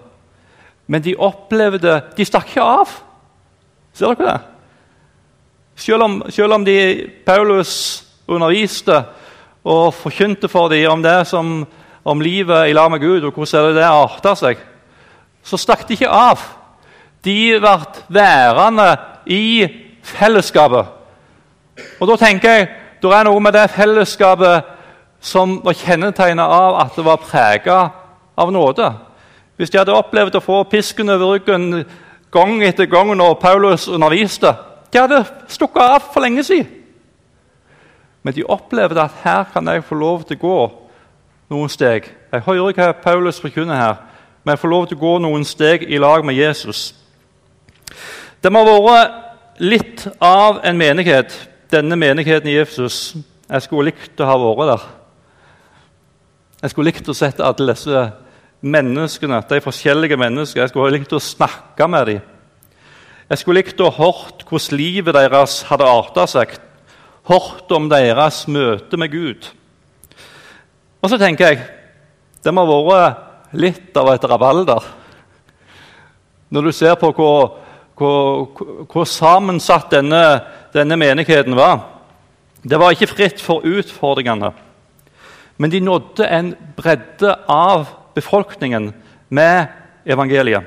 Men 0.87 1.03
de 1.03 1.17
opplevde 1.17 2.01
De 2.17 2.25
stakk 2.27 2.51
ikke 2.51 2.65
av. 2.65 2.97
Ser 3.95 4.15
dere 4.15 4.31
det? 4.33 4.41
Selv 5.77 6.05
om, 6.05 6.23
selv 6.31 6.55
om 6.55 6.65
de, 6.65 6.77
Paulus 7.27 8.05
underviste 8.29 9.03
og 9.65 9.95
forkynte 9.95 10.51
for 10.51 10.69
dem 10.73 10.91
om 10.91 11.03
det 11.03 11.23
som, 11.31 11.63
om 12.05 12.21
livet 12.21 12.69
i 12.69 12.75
lag 12.77 12.91
med 12.91 13.01
Gud 13.01 13.25
og 13.25 13.33
hvordan 13.33 13.77
det, 13.77 13.87
arter 13.87 14.37
seg, 14.39 14.61
så 15.43 15.59
stakk 15.59 15.87
de 15.89 15.97
ikke 15.97 16.11
av. 16.11 16.43
De 17.25 17.59
ble 17.63 17.75
værende 18.13 18.89
i 19.27 19.67
fellesskapet. 20.03 20.87
Og 22.01 22.09
da 22.11 22.19
tenker 22.21 22.57
jeg 22.57 22.71
det 23.03 23.11
er 23.11 23.27
noe 23.27 23.43
med 23.43 23.55
det 23.57 23.71
fellesskapet 23.75 24.69
som 25.23 25.57
var 25.65 25.75
kjennetegnet 25.79 26.55
av 26.55 26.77
at 26.85 26.99
det 26.99 27.05
var 27.07 27.23
prega 27.23 27.79
av 28.39 28.53
nåde. 28.55 28.91
Hvis 29.63 29.71
de 29.71 29.79
hadde 29.79 29.95
opplevd 29.95 30.35
å 30.35 30.41
få 30.43 30.57
pisken 30.67 31.13
over 31.13 31.37
ryggen 31.37 31.85
gang 32.35 32.65
etter 32.67 32.89
gang 32.91 33.13
når 33.15 33.37
Paulus 33.39 33.85
underviste 33.87 34.51
De 34.91 34.99
hadde 34.99 35.21
stukket 35.47 35.85
av 35.85 36.09
for 36.11 36.19
lenge 36.25 36.43
siden. 36.43 36.67
Men 38.27 38.35
de 38.35 38.43
opplevde 38.43 38.99
at 39.05 39.21
her 39.23 39.45
kan 39.53 39.69
jeg 39.71 39.85
få 39.87 39.95
lov 40.01 40.25
til 40.27 40.41
å 40.41 40.41
gå 40.41 40.57
noen 41.55 41.71
steg. 41.71 42.09
Jeg 42.33 42.43
hører 42.43 42.75
hva 42.75 42.89
Paulus 43.05 43.39
forkynner 43.41 43.79
her, 43.79 44.01
men 44.43 44.57
jeg 44.57 44.63
får 44.65 44.73
lov 44.73 44.89
til 44.89 44.99
å 44.99 45.03
gå 45.05 45.13
noen 45.23 45.47
steg 45.47 45.87
i 45.87 46.03
lag 46.03 46.27
med 46.27 46.35
Jesus. 46.35 46.83
Det 48.43 48.51
må 48.51 48.65
ha 48.67 48.75
vært 48.89 49.63
litt 49.63 50.09
av 50.19 50.59
en 50.67 50.83
menighet, 50.83 51.39
denne 51.71 51.97
menigheten 51.97 52.51
i 52.51 52.57
Jesus. 52.57 53.15
Jeg 53.47 53.63
skulle 53.69 53.93
likt 53.93 54.19
å 54.19 54.27
ha 54.27 54.37
vært 54.43 54.73
der. 54.73 54.91
Jeg 56.65 56.75
skulle 56.75 56.91
likt 56.91 57.15
å 57.15 57.15
sett 57.15 57.39
alle 57.39 57.71
disse 57.71 58.05
menneskene, 58.63 59.43
de 59.49 59.61
forskjellige 59.61 60.17
menneskene. 60.17 60.63
Jeg 60.63 60.73
skulle 60.73 60.95
likt 60.97 61.13
å 61.13 61.23
snakke 61.23 61.89
med 61.91 62.07
dem. 62.07 62.21
Jeg 63.31 63.41
skulle 63.41 63.63
likt 63.63 63.81
å 63.81 63.91
hørt 63.97 64.45
hvordan 64.49 64.79
livet 64.79 65.17
deres 65.17 65.63
hadde 65.69 65.89
arta 65.89 66.27
seg. 66.31 66.55
Hørt 67.29 67.71
om 67.75 67.89
deres 67.91 68.45
møte 68.51 68.99
med 68.99 69.13
Gud. 69.13 69.49
Og 71.03 71.11
så 71.11 71.19
tenker 71.19 71.49
jeg 71.49 71.63
det 72.43 72.53
må 72.55 72.65
ha 72.67 72.79
vært 72.87 73.55
litt 73.55 73.97
av 73.99 74.11
et 74.13 74.25
rabalder. 74.27 74.83
Når 76.53 76.67
du 76.67 76.73
ser 76.75 76.99
på 77.01 77.13
hvor, 77.17 77.57
hvor, 77.97 78.85
hvor 78.91 79.07
sammensatt 79.09 79.93
denne, 79.95 80.23
denne 80.75 80.99
menigheten 80.99 81.57
var. 81.57 81.87
Det 82.63 82.79
var 82.79 82.95
ikke 82.95 83.11
fritt 83.11 83.41
for 83.43 83.65
utfordringene, 83.67 84.53
men 85.59 85.71
de 85.71 85.81
nådde 85.83 86.29
en 86.31 86.53
bredde 86.77 87.33
av 87.51 87.89
befolkningen 88.15 88.93
med 89.29 89.67
evangeliet. 90.07 90.63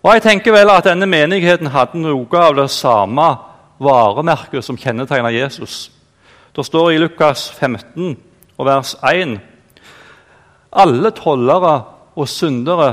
Og 0.00 0.14
jeg 0.14 0.22
tenker 0.24 0.54
vel 0.54 0.70
at 0.72 0.86
denne 0.88 1.06
menigheten 1.06 1.72
hadde 1.74 2.00
noe 2.00 2.40
av 2.40 2.56
det 2.56 2.70
samme 2.72 3.26
varemerket 3.80 4.64
som 4.64 4.78
kjennetegner 4.80 5.34
Jesus. 5.34 5.90
Det 6.56 6.64
står 6.66 6.92
i 6.92 7.00
Lukas 7.00 7.50
15 7.52 8.16
og 8.56 8.66
vers 8.66 8.94
1 9.04 9.38
alle 10.70 11.10
tollere 11.10 11.74
og 12.14 12.28
syndere 12.28 12.90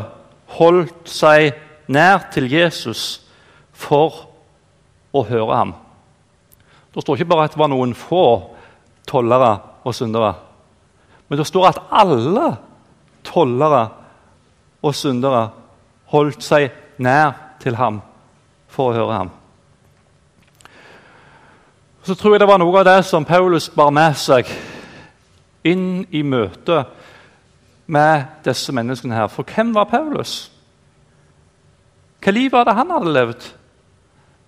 holdt 0.57 1.09
seg 1.09 1.53
nær 1.91 2.27
til 2.33 2.49
Jesus 2.51 3.21
for 3.77 4.23
å 5.13 5.23
høre 5.27 5.55
ham. 5.55 5.73
Det 6.93 7.03
står 7.03 7.19
ikke 7.19 7.29
bare 7.29 7.47
at 7.47 7.53
det 7.53 7.61
var 7.61 7.69
noen 7.71 7.93
få 7.97 8.25
tollere 9.07 9.51
og 9.85 9.95
syndere, 9.95 10.33
men 11.27 11.39
det 11.39 11.47
står 11.47 11.69
at 11.69 11.83
alle 11.91 12.47
tollere 13.27 13.83
og 14.81 14.95
syndere 14.95 15.49
holdt 16.13 16.45
seg 16.45 16.71
nær 17.03 17.35
til 17.61 17.75
ham 17.77 17.99
for 18.71 18.91
å 18.91 18.97
høre 18.97 19.19
ham. 19.19 19.31
Så 22.07 22.15
tror 22.15 22.35
jeg 22.35 22.41
det 22.43 22.47
var 22.47 22.61
noe 22.61 22.79
av 22.79 22.87
det 22.87 23.01
som 23.03 23.25
Paulus 23.27 23.67
bar 23.73 23.91
med 23.91 24.15
seg 24.15 24.47
inn 25.67 26.05
i 26.15 26.21
møtet 26.23 26.87
med 27.87 28.43
disse 28.45 28.71
menneskene 28.71 29.15
her. 29.15 29.27
For 29.31 29.43
hvem 29.43 29.73
var 29.75 29.89
Paulus? 29.91 30.45
Hva 32.23 32.31
liv 32.31 32.53
var 32.53 32.67
det 32.67 32.77
han 32.77 32.93
hadde 32.95 33.11
levd? 33.15 33.49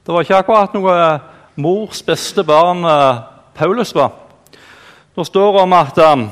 Det 0.04 0.16
var 0.16 0.24
ikke 0.24 0.40
akkurat 0.40 0.78
noe 0.78 0.96
mors 1.60 2.00
beste 2.08 2.44
barn 2.48 2.86
eh, 2.88 3.20
Paulus 3.60 3.92
var. 3.96 4.16
Det 5.16 5.26
står 5.28 5.60
om 5.62 5.76
at 5.76 6.00
um, 6.00 6.30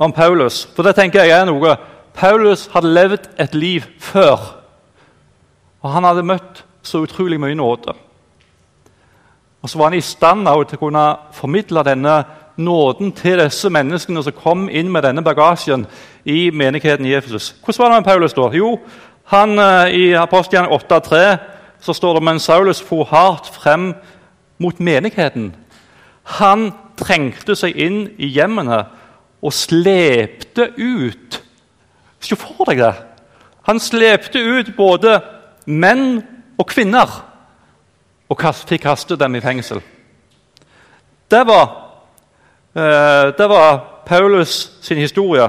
om 0.00 0.12
Paulus. 0.12 0.64
For 0.74 0.86
det 0.86 0.96
tenker 0.96 1.26
jeg 1.28 1.36
er 1.36 1.46
noe. 1.48 1.76
Paulus 2.16 2.66
hadde 2.72 2.92
levd 2.94 3.28
et 3.38 3.54
liv 3.54 3.84
før. 4.00 4.40
Og 5.84 5.92
han 5.92 6.06
hadde 6.08 6.26
møtt 6.26 6.64
så 6.82 7.02
utrolig 7.04 7.40
mye 7.40 7.54
nåde. 7.54 7.94
Og 9.60 9.68
så 9.68 9.78
var 9.78 9.90
han 9.90 9.98
i 9.98 10.04
stand 10.04 10.48
til 10.48 10.78
å 10.78 10.80
kunne 10.80 11.06
formidle 11.36 11.84
denne 11.84 12.22
nåden 12.56 13.12
til 13.12 13.40
disse 13.40 13.70
menneskene 13.72 14.22
som 14.24 14.36
kom 14.36 14.68
inn 14.68 14.88
med 14.92 15.04
denne 15.04 15.24
bagasjen 15.24 15.86
i 16.24 16.50
menigheten 16.50 17.06
i 17.06 17.14
Efesus. 17.16 17.54
Hvordan 17.64 17.82
var 17.82 17.92
det 17.92 18.00
med 18.00 18.08
Paulus 18.08 18.36
da? 18.36 18.48
Jo, 18.52 18.78
han, 19.24 19.58
eh, 19.58 19.94
I 19.94 20.12
Apostelen 20.12 20.66
8,3 20.66 21.38
så 21.80 21.92
står 21.92 22.14
det 22.14 22.22
men 22.22 22.40
Saulus 22.40 22.82
for 22.82 23.04
hardt 23.04 23.46
frem 23.46 23.94
mot 24.58 24.80
menigheten. 24.80 25.54
Han 26.24 26.72
trengte 26.96 27.56
seg 27.56 27.76
inn 27.76 28.08
i 28.18 28.26
hjemmene 28.26 28.84
og 29.42 29.52
slepte 29.52 30.72
ut 30.78 31.42
Se 32.20 32.36
for 32.36 32.68
deg 32.68 32.82
det! 32.82 32.92
Han 33.64 33.78
slepte 33.80 34.40
ut 34.44 34.74
både 34.76 35.14
menn 35.64 36.18
og 36.60 36.66
kvinner 36.68 37.14
og 38.30 38.42
fikk 38.68 38.82
kaste 38.84 39.16
dem 39.16 39.34
i 39.34 39.40
fengsel. 39.40 39.80
Det 41.30 41.40
var, 41.46 41.64
eh, 42.76 43.32
det 43.38 43.48
var 43.48 44.02
Paulus 44.06 44.70
sin 44.82 44.98
historie. 44.98 45.48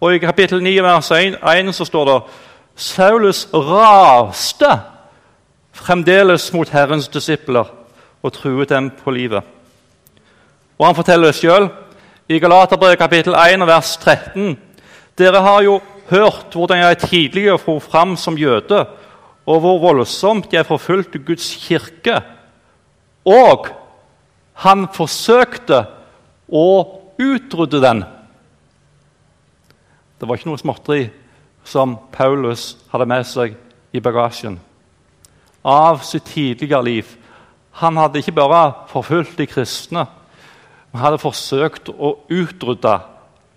Og 0.00 0.14
I 0.14 0.18
kapittel 0.18 0.62
9 0.62 0.82
vers 0.82 1.10
1, 1.10 1.36
1 1.42 1.74
så 1.74 1.84
står 1.84 2.04
det 2.04 2.22
Saulus 2.76 3.48
raste 3.54 4.80
fremdeles 5.72 6.52
mot 6.52 6.68
Herrens 6.68 7.08
disipler 7.08 7.64
og 8.22 8.32
truet 8.32 8.68
dem 8.68 8.90
på 8.90 9.10
livet. 9.10 9.42
Og 10.78 10.86
Han 10.86 10.94
forteller 10.94 11.32
sjøl 11.32 11.68
i 12.30 12.38
Galaterbrevet 12.38 12.98
kapittel 12.98 13.34
1 13.34 13.64
vers 13.66 13.96
13. 13.98 14.52
Dere 15.18 15.40
har 15.42 15.64
jo 15.66 15.80
hørt 16.12 16.52
hvordan 16.54 16.78
jeg 16.78 16.98
tidligere 17.02 17.58
for 17.58 17.82
fram 17.82 18.12
som 18.16 18.36
jøde, 18.38 18.84
og 19.46 19.56
hvor 19.60 19.80
voldsomt 19.82 20.52
jeg 20.54 20.66
forfulgte 20.66 21.18
Guds 21.18 21.48
kirke. 21.58 22.20
Og 23.26 23.66
han 24.62 24.86
forsøkte 24.94 25.80
å 26.46 26.68
utrydde 27.18 27.82
den. 27.82 28.04
Det 30.20 30.28
var 30.28 30.38
ikke 30.38 30.52
noe 30.52 30.62
småtteri 30.62 31.08
som 31.66 31.98
Paulus 32.14 32.76
hadde 32.92 33.10
med 33.10 33.26
seg 33.26 33.58
i 33.90 33.98
bagasjen. 33.98 34.60
Av 35.66 35.98
sitt 36.06 36.30
tidligere 36.30 36.86
liv. 36.86 37.10
Han 37.82 37.98
hadde 37.98 38.22
ikke 38.22 38.38
bare 38.38 38.86
forfulgt 38.94 39.34
de 39.40 39.50
kristne, 39.50 40.06
men 40.90 41.02
hadde 41.02 41.22
forsøkt 41.22 41.90
å 41.92 42.16
utrydde 42.30 42.96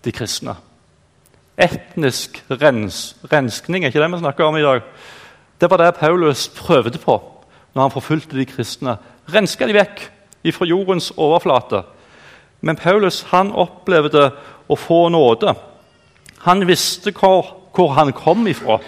de 0.04 0.12
kristne. 0.14 0.56
Etnisk 1.54 2.40
rens, 2.50 3.14
renskning 3.30 3.84
er 3.84 3.92
ikke 3.92 4.02
det 4.02 4.10
vi 4.12 4.22
snakker 4.22 4.48
om 4.48 4.58
i 4.58 4.64
dag. 4.64 4.82
Det 5.60 5.70
var 5.70 5.82
det 5.82 5.94
Paulus 5.98 6.48
prøvde 6.48 6.98
på 6.98 7.18
når 7.74 7.82
han 7.82 7.94
forfulgte 7.94 8.38
de 8.38 8.46
kristne. 8.46 8.96
Renska 9.30 9.66
de 9.66 9.74
vekk 9.74 10.02
fra 10.54 10.66
jordens 10.68 11.12
overflate. 11.16 11.82
Men 12.60 12.76
Paulus 12.76 13.22
han 13.30 13.52
opplevde 13.52 14.28
å 14.68 14.76
få 14.76 15.08
nåde. 15.12 15.54
Han 16.44 16.66
visste 16.68 17.12
hvor, 17.12 17.46
hvor 17.74 17.94
han 17.96 18.12
kom 18.12 18.46
ifra. 18.46 18.78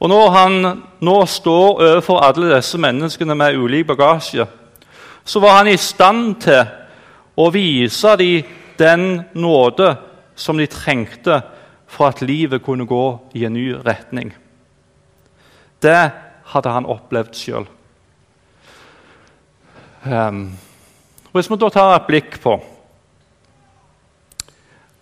Og 0.00 0.10
når 0.12 0.30
han 0.30 0.82
nå 1.00 1.16
står 1.26 1.80
overfor 1.80 2.20
alle 2.20 2.56
disse 2.56 2.78
menneskene 2.78 3.34
med 3.34 3.56
ulik 3.56 3.86
bagasje, 3.86 4.46
så 5.24 5.40
var 5.40 5.58
han 5.58 5.70
i 5.72 5.76
stand 5.80 6.36
til 6.44 6.66
å 7.36 7.50
vise 7.52 8.16
dem 8.16 8.54
den 8.76 9.24
nåde 9.32 9.94
som 10.36 10.58
de 10.58 10.66
trengte 10.68 11.40
for 11.88 12.10
at 12.10 12.20
livet 12.20 12.64
kunne 12.64 12.86
gå 12.86 13.04
i 13.34 13.44
en 13.44 13.54
ny 13.56 13.70
retning. 13.86 14.34
Det 15.82 16.10
hadde 16.52 16.72
han 16.72 16.88
opplevd 16.88 17.36
sjøl. 17.36 17.68
Um, 20.04 20.12
ehm, 20.12 20.42
hvis 21.32 21.50
vi 21.50 21.56
da 21.60 21.68
tar 21.72 21.94
et 21.96 22.08
blikk 22.08 22.40
på 22.42 22.58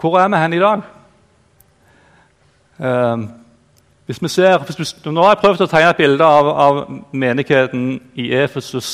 hvor 0.04 0.18
er 0.20 0.28
vi 0.28 0.36
hen 0.36 0.52
i 0.52 0.58
dag? 0.60 0.80
Um, 2.78 3.30
hvis 4.06 4.22
vi 4.22 4.28
ser, 4.28 4.58
hvis 4.58 4.78
vi, 4.78 5.10
nå 5.10 5.22
har 5.22 5.30
jeg 5.32 5.40
prøvd 5.40 5.62
å 5.64 5.68
tegne 5.70 5.92
et 5.94 5.96
bilde 5.96 6.26
av, 6.28 6.48
av 6.48 6.80
menigheten 7.16 7.86
i 8.20 8.26
Efesus, 8.36 8.90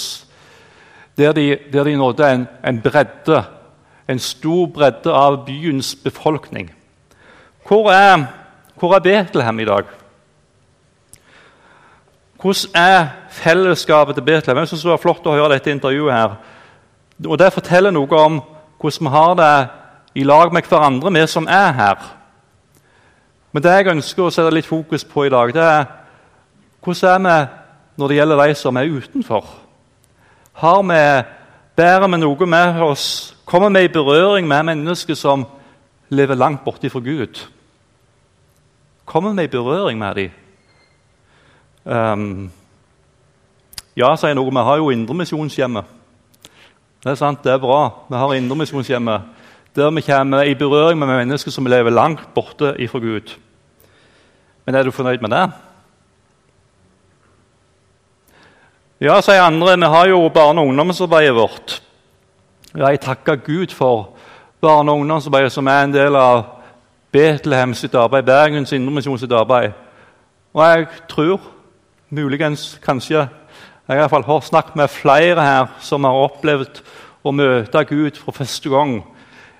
der 1.20 1.32
de, 1.32 1.58
der 1.72 1.84
de 1.84 1.96
nådde 1.96 2.32
en, 2.32 2.48
en, 2.66 2.80
bredde, 2.80 3.42
en 4.08 4.18
stor 4.18 4.66
bredde 4.66 5.12
av 5.12 5.44
byens 5.46 5.94
befolkning. 6.04 6.70
Hvor 7.68 7.90
er, 7.92 8.24
hvor 8.78 8.94
er 8.94 9.04
Betlehem 9.04 9.60
i 9.60 9.64
dag? 9.64 9.84
Hvordan 12.40 12.74
er 12.74 13.06
fellesskapet 13.30 14.14
til 14.14 14.24
Betlehem? 14.24 14.58
Jeg 14.58 14.68
synes 14.68 14.82
det 14.82 14.90
var 14.90 15.02
flott 15.02 15.26
å 15.26 15.36
høre 15.36 15.52
dette 15.52 15.70
intervjuet. 15.70 16.14
her. 16.14 16.36
Og 17.28 17.38
Det 17.38 17.52
forteller 17.52 17.90
noe 17.90 18.16
om 18.16 18.40
hvordan 18.80 19.04
vi 19.04 19.12
har 19.16 19.34
det 19.34 19.68
i 20.14 20.24
lag 20.24 20.52
med 20.52 20.62
hverandre, 20.62 21.12
vi 21.12 21.26
som 21.26 21.46
er 21.46 21.72
her. 21.72 21.98
Men 23.52 23.62
det 23.62 23.70
jeg 23.70 23.86
ønsker 23.92 24.22
å 24.22 24.30
sette 24.30 24.54
litt 24.54 24.66
fokus 24.66 25.04
på 25.04 25.26
i 25.26 25.30
dag, 25.30 25.52
det 25.54 25.62
er 25.62 25.84
hvordan 26.80 27.26
er 27.26 27.40
vi 27.44 27.56
når 28.00 28.08
det 28.08 28.16
gjelder 28.16 28.46
de 28.46 28.54
som 28.54 28.76
er 28.76 28.88
utenfor. 28.88 29.44
Har 30.60 30.82
vi, 30.82 31.22
Bærer 31.76 32.08
vi 32.08 32.16
noe 32.20 32.46
med 32.46 32.82
oss? 32.84 33.34
Kommer 33.48 33.70
vi 33.72 33.86
i 33.86 33.88
berøring 33.88 34.48
med 34.48 34.66
mennesker 34.68 35.16
som 35.16 35.46
lever 36.12 36.36
langt 36.36 36.64
borte 36.64 36.90
fra 36.90 37.00
Gud? 37.00 37.40
Kommer 39.06 39.32
vi 39.32 39.46
i 39.48 39.48
berøring 39.48 39.98
med 39.98 40.14
dem? 40.14 40.30
Um, 41.84 42.50
ja, 43.96 44.12
sier 44.20 44.36
noe. 44.36 44.52
Vi 44.52 44.66
har 44.68 44.76
jo 44.76 44.90
Indremisjonshjemmet. 44.92 45.96
Det 47.00 47.14
er 47.14 47.16
sant, 47.16 47.40
det 47.44 47.54
er 47.54 47.64
bra. 47.64 47.80
Vi 48.10 48.20
har 48.20 48.36
Indremisjonshjemmet 48.36 49.22
der 49.76 49.90
vi 49.90 50.04
kommer 50.04 50.42
i 50.42 50.54
berøring 50.54 50.98
med 50.98 51.06
mennesker 51.06 51.50
som 51.50 51.66
lever 51.66 51.90
langt 51.90 52.34
borte 52.34 52.74
ifra 52.78 52.98
Gud. 52.98 53.32
Men 54.66 54.74
er 54.74 54.82
du 54.82 54.90
fornøyd 54.90 55.24
med 55.24 55.30
det? 55.30 55.50
Ja, 59.00 59.14
sier 59.24 59.40
andre, 59.40 59.78
vi 59.80 59.86
har 59.88 60.08
jo 60.08 60.28
barne- 60.28 60.60
og 60.60 60.66
ungdomsarbeidet 60.68 61.34
vårt. 61.34 61.82
Ja, 62.76 62.86
jeg 62.86 63.00
takker 63.00 63.36
Gud 63.36 63.72
for 63.72 64.08
barne- 64.60 64.92
og 64.92 64.98
ungdomsarbeidet, 64.98 65.52
som 65.52 65.66
er 65.66 65.82
en 65.84 65.92
del 65.92 66.16
av 66.16 66.44
Betlehem 67.12 67.74
sitt 67.74 67.94
arbeid, 67.94 68.22
Bergens 68.22 68.72
Indremisjon 68.72 69.18
sitt 69.18 69.32
arbeid. 69.32 69.72
Og 70.54 70.64
jeg 70.64 70.86
tror 71.08 71.40
Muligens, 72.10 72.80
kanskje 72.82 73.28
Jeg 73.88 74.08
har 74.08 74.38
i 74.38 74.40
snakket 74.42 74.76
med 74.76 74.88
flere 74.88 75.42
her 75.42 75.66
som 75.80 76.04
har 76.04 76.12
opplevd 76.12 76.82
å 77.24 77.30
møte 77.30 77.84
Gud 77.84 78.16
for 78.16 78.32
første 78.32 78.68
gang 78.68 79.04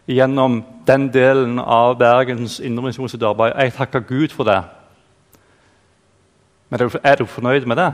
gjennom 0.07 0.64
den 0.87 1.09
delen 1.09 1.59
av 1.59 1.98
Bergens 1.98 2.61
Indremisjon 2.61 3.09
sitt 3.09 3.22
arbeid. 3.22 3.53
Jeg 3.57 3.72
takker 3.72 4.00
Gud 4.00 4.29
for 4.29 4.44
det. 4.44 4.62
Men 6.70 6.90
er 7.05 7.14
du 7.14 7.24
fornøyd 7.24 7.66
med 7.66 7.76
det? 7.76 7.92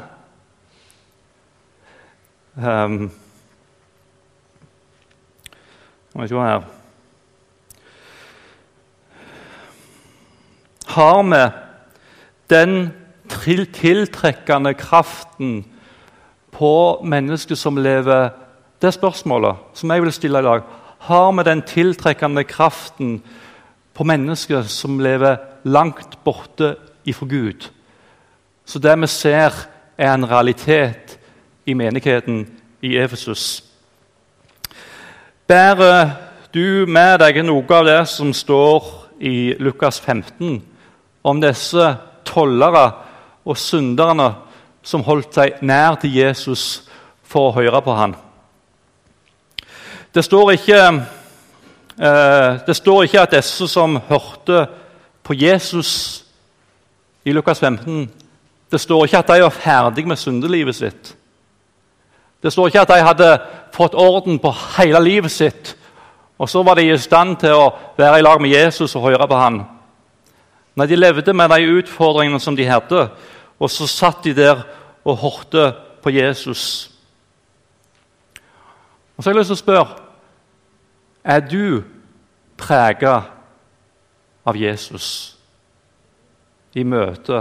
Um, 2.57 3.11
må 6.15 6.25
se 6.25 6.39
her 6.41 6.63
Har 10.89 11.21
vi 11.23 11.41
den 12.49 12.95
tiltrekkende 13.29 14.73
kraften 14.73 15.67
på 16.57 17.03
mennesket 17.05 17.59
som 17.61 17.77
lever 17.77 18.31
Det 18.81 18.95
spørsmålet 18.95 19.57
som 19.75 19.91
jeg 19.91 20.03
vil 20.03 20.13
stille 20.13 20.41
i 20.41 20.49
dag. 20.49 20.63
Har 20.99 21.33
vi 21.33 21.43
den 21.45 21.63
tiltrekkende 21.63 22.45
kraften 22.45 23.23
på 23.95 24.05
mennesket 24.05 24.71
som 24.71 24.99
lever 24.99 25.37
langt 25.65 26.25
borte 26.25 26.77
ifra 27.05 27.27
Gud? 27.27 27.69
Så 28.65 28.79
det 28.79 29.01
vi 29.01 29.07
ser, 29.07 29.53
er 29.99 30.15
en 30.15 30.31
realitet 30.31 31.19
i 31.67 31.75
menigheten 31.75 32.47
i 32.83 32.97
Efesus. 32.97 33.65
Bærer 35.47 36.11
du 36.55 36.87
med 36.89 37.19
deg 37.21 37.43
noe 37.45 37.67
av 37.75 37.87
det 37.87 38.01
som 38.11 38.33
står 38.35 38.87
i 39.21 39.55
Lukas 39.59 40.01
15 40.01 40.63
om 41.27 41.41
disse 41.43 41.91
tollere 42.27 42.85
og 43.47 43.59
synderne 43.59 44.31
som 44.87 45.05
holdt 45.07 45.35
seg 45.35 45.61
nær 45.67 45.99
til 46.03 46.15
Jesus 46.15 46.87
for 47.27 47.51
å 47.51 47.57
høre 47.59 47.83
på 47.83 47.95
ham. 47.99 48.15
Det 50.15 50.25
står 50.25 50.55
ikke, 50.57 50.81
eh, 51.99 52.51
det 52.67 52.77
står 52.77 53.05
ikke 53.05 53.23
at 53.23 53.35
disse 53.37 53.69
som 53.69 53.99
hørte 54.09 54.67
på 55.23 55.35
Jesus 55.35 56.25
i 57.25 57.33
Lukas 57.33 57.61
15 57.61 58.11
Det 58.71 58.81
står 58.81 59.05
ikke 59.05 59.19
at 59.19 59.29
de 59.29 59.43
var 59.43 59.51
ferdig 59.51 60.07
med 60.07 60.19
syndelivet 60.19 60.75
sitt. 60.75 61.15
Det 62.47 62.53
står 62.55 62.69
ikke 62.71 62.85
at 62.85 62.91
de 62.95 63.03
hadde 63.03 63.29
fått 63.75 63.97
orden 63.99 64.37
på 64.39 64.53
hele 64.77 65.01
livet 65.03 65.33
sitt, 65.35 65.73
og 66.39 66.47
så 66.47 66.61
var 66.63 66.79
de 66.79 66.85
i 66.87 66.99
stand 67.01 67.41
til 67.43 67.57
å 67.59 67.73
være 67.99 68.21
i 68.21 68.23
lag 68.23 68.39
med 68.39 68.53
Jesus 68.55 68.93
og 68.95 69.09
høre 69.09 69.27
på 69.27 69.39
ham. 69.41 69.57
Nei, 70.79 70.87
de 70.87 70.99
levde 70.99 71.33
med 71.35 71.51
de 71.51 71.73
utfordringene 71.81 72.39
som 72.39 72.55
de 72.55 72.69
hadde, 72.69 73.09
og 73.59 73.73
så 73.73 73.89
satt 73.91 74.23
de 74.23 74.35
der 74.37 74.61
og 75.03 75.19
hørte 75.25 75.73
på 76.05 76.13
Jesus. 76.15 76.87
Og 79.17 79.25
så 79.25 79.31
har 79.31 79.35
jeg 79.35 79.41
lyst 79.41 79.51
til 79.51 79.57
å 79.57 79.65
spørre 79.65 80.03
Er 81.27 81.41
du 81.43 81.83
prega 82.55 83.17
av 84.47 84.55
Jesus 84.55 85.09
i 86.79 86.85
møte 86.87 87.41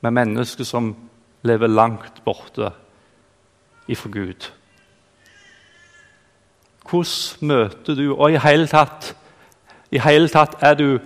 med 0.00 0.16
mennesker 0.16 0.64
som 0.64 0.94
lever 1.44 1.68
langt 1.68 2.24
borte 2.24 2.70
ifra 3.88 4.10
Gud? 4.10 4.50
Hvordan 6.84 7.48
møter 7.48 7.94
du 7.94 8.14
Og 8.14 8.32
i 8.32 8.38
hele 8.38 8.66
tatt, 8.68 9.14
i 9.90 9.98
hele 9.98 10.28
tatt 10.28 10.56
er 10.62 10.74
du 10.74 10.98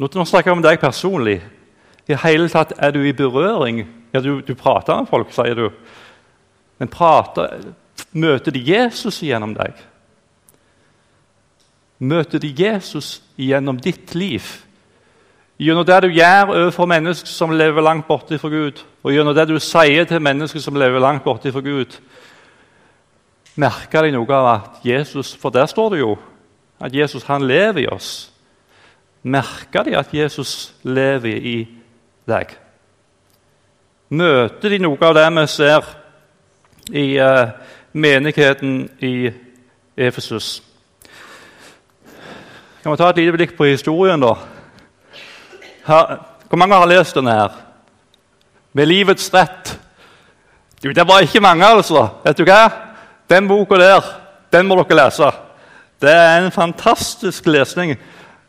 Nå 0.00 0.24
snakker 0.24 0.48
jeg 0.48 0.56
om 0.56 0.62
deg 0.64 0.78
personlig. 0.80 1.42
I 2.08 2.16
hele 2.22 2.48
tatt 2.48 2.72
er 2.78 2.94
du 2.94 3.02
i 3.04 3.12
berøring. 3.12 3.82
Ja, 4.14 4.22
du, 4.24 4.40
du 4.40 4.54
prater 4.56 4.96
med 4.96 5.10
folk, 5.10 5.28
sier 5.34 5.54
du. 5.58 5.66
Men 6.80 6.88
prater, 6.88 7.66
møter 8.16 8.54
de 8.54 8.62
Jesus 8.64 9.20
gjennom 9.20 9.52
deg? 9.58 9.76
Møter 12.00 12.40
de 12.40 12.48
Jesus 12.56 13.18
gjennom 13.36 13.76
ditt 13.76 14.14
liv? 14.16 14.46
Gjennom 15.60 15.84
det 15.84 15.98
du 16.02 16.08
gjør 16.08 16.54
overfor 16.54 16.88
mennesker 16.88 17.28
som 17.28 17.50
lever 17.52 17.84
langt 17.84 18.06
borte 18.08 18.38
fra 18.40 18.48
Gud, 18.48 18.78
og 19.02 19.12
gjennom 19.12 19.34
det 19.36 19.44
du 19.50 19.58
sier 19.60 20.06
til 20.08 20.22
mennesker 20.24 20.60
som 20.64 20.78
lever 20.80 21.02
langt 21.02 21.24
borte 21.24 21.52
fra 21.52 21.60
Gud, 21.60 21.98
merker 23.60 24.06
de 24.06 24.14
noe 24.14 24.32
av 24.32 24.46
at 24.54 24.84
Jesus 24.86 25.34
For 25.36 25.52
der 25.52 25.66
står 25.68 25.90
det 25.92 25.98
jo 26.00 26.14
at 26.80 26.94
Jesus 26.94 27.26
han 27.28 27.44
lever 27.44 27.82
i 27.82 27.90
oss. 27.92 28.30
Merker 29.22 29.84
de 29.84 29.96
at 29.98 30.14
Jesus 30.14 30.72
lever 30.82 31.36
i 31.36 31.56
deg? 32.24 32.54
Møter 34.08 34.72
de 34.72 34.78
noe 34.80 35.10
av 35.10 35.18
det 35.18 35.26
vi 35.36 35.44
ser 35.46 35.90
i 36.88 37.04
uh, 37.20 37.52
menigheten 37.92 38.88
i 39.04 39.30
Efesus? 39.96 40.62
Kan 42.80 42.94
vi 42.94 42.96
ta 42.96 43.10
et 43.10 43.20
lite 43.20 43.36
blikk 43.36 43.54
på 43.58 43.68
historien, 43.68 44.24
da? 44.24 44.38
Hvor 45.86 46.56
mange 46.58 46.74
har 46.74 46.86
lest 46.90 47.16
denne 47.16 47.34
her? 47.34 47.58
Med 48.72 48.86
livets 48.86 49.30
rett. 49.34 49.78
Du, 50.82 50.92
det 50.92 51.08
var 51.08 51.20
ikke 51.20 51.40
mange, 51.40 51.66
altså. 51.66 52.06
Vet 52.24 52.38
du 52.38 52.46
hva? 52.48 52.62
Den 53.30 53.48
boka 53.48 53.78
der, 53.78 54.06
den 54.52 54.66
må 54.66 54.78
dere 54.80 55.04
lese. 55.04 55.28
Det 56.00 56.10
er 56.10 56.40
en 56.40 56.54
fantastisk 56.54 57.46
lesning. 57.46 57.92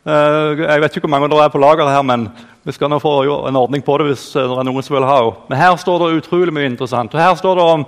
Eh, 0.06 0.62
jeg 0.64 0.82
vet 0.82 0.96
ikke 0.96 1.06
hvor 1.06 1.14
mange 1.14 1.30
det 1.30 1.42
er 1.44 1.52
på 1.54 1.60
lager 1.62 1.90
her, 1.92 2.02
men 2.02 2.30
vi 2.64 2.72
skal 2.72 2.90
nå 2.90 2.98
få 3.02 3.12
en 3.50 3.60
ordning 3.60 3.84
på 3.84 3.98
det 4.00 4.08
hvis 4.08 4.24
det 4.34 4.46
er 4.46 4.66
noen 4.66 4.86
som 4.86 4.96
vil 4.96 5.06
ha 5.06 5.20
det. 5.26 5.34
Men 5.50 5.60
her 5.60 5.76
står 5.78 6.00
det 6.06 6.22
utrolig 6.22 6.54
mye 6.56 6.70
interessant. 6.72 7.14
Og 7.14 7.22
her 7.22 7.36
står 7.36 7.60
det 7.60 7.68
om 7.76 7.86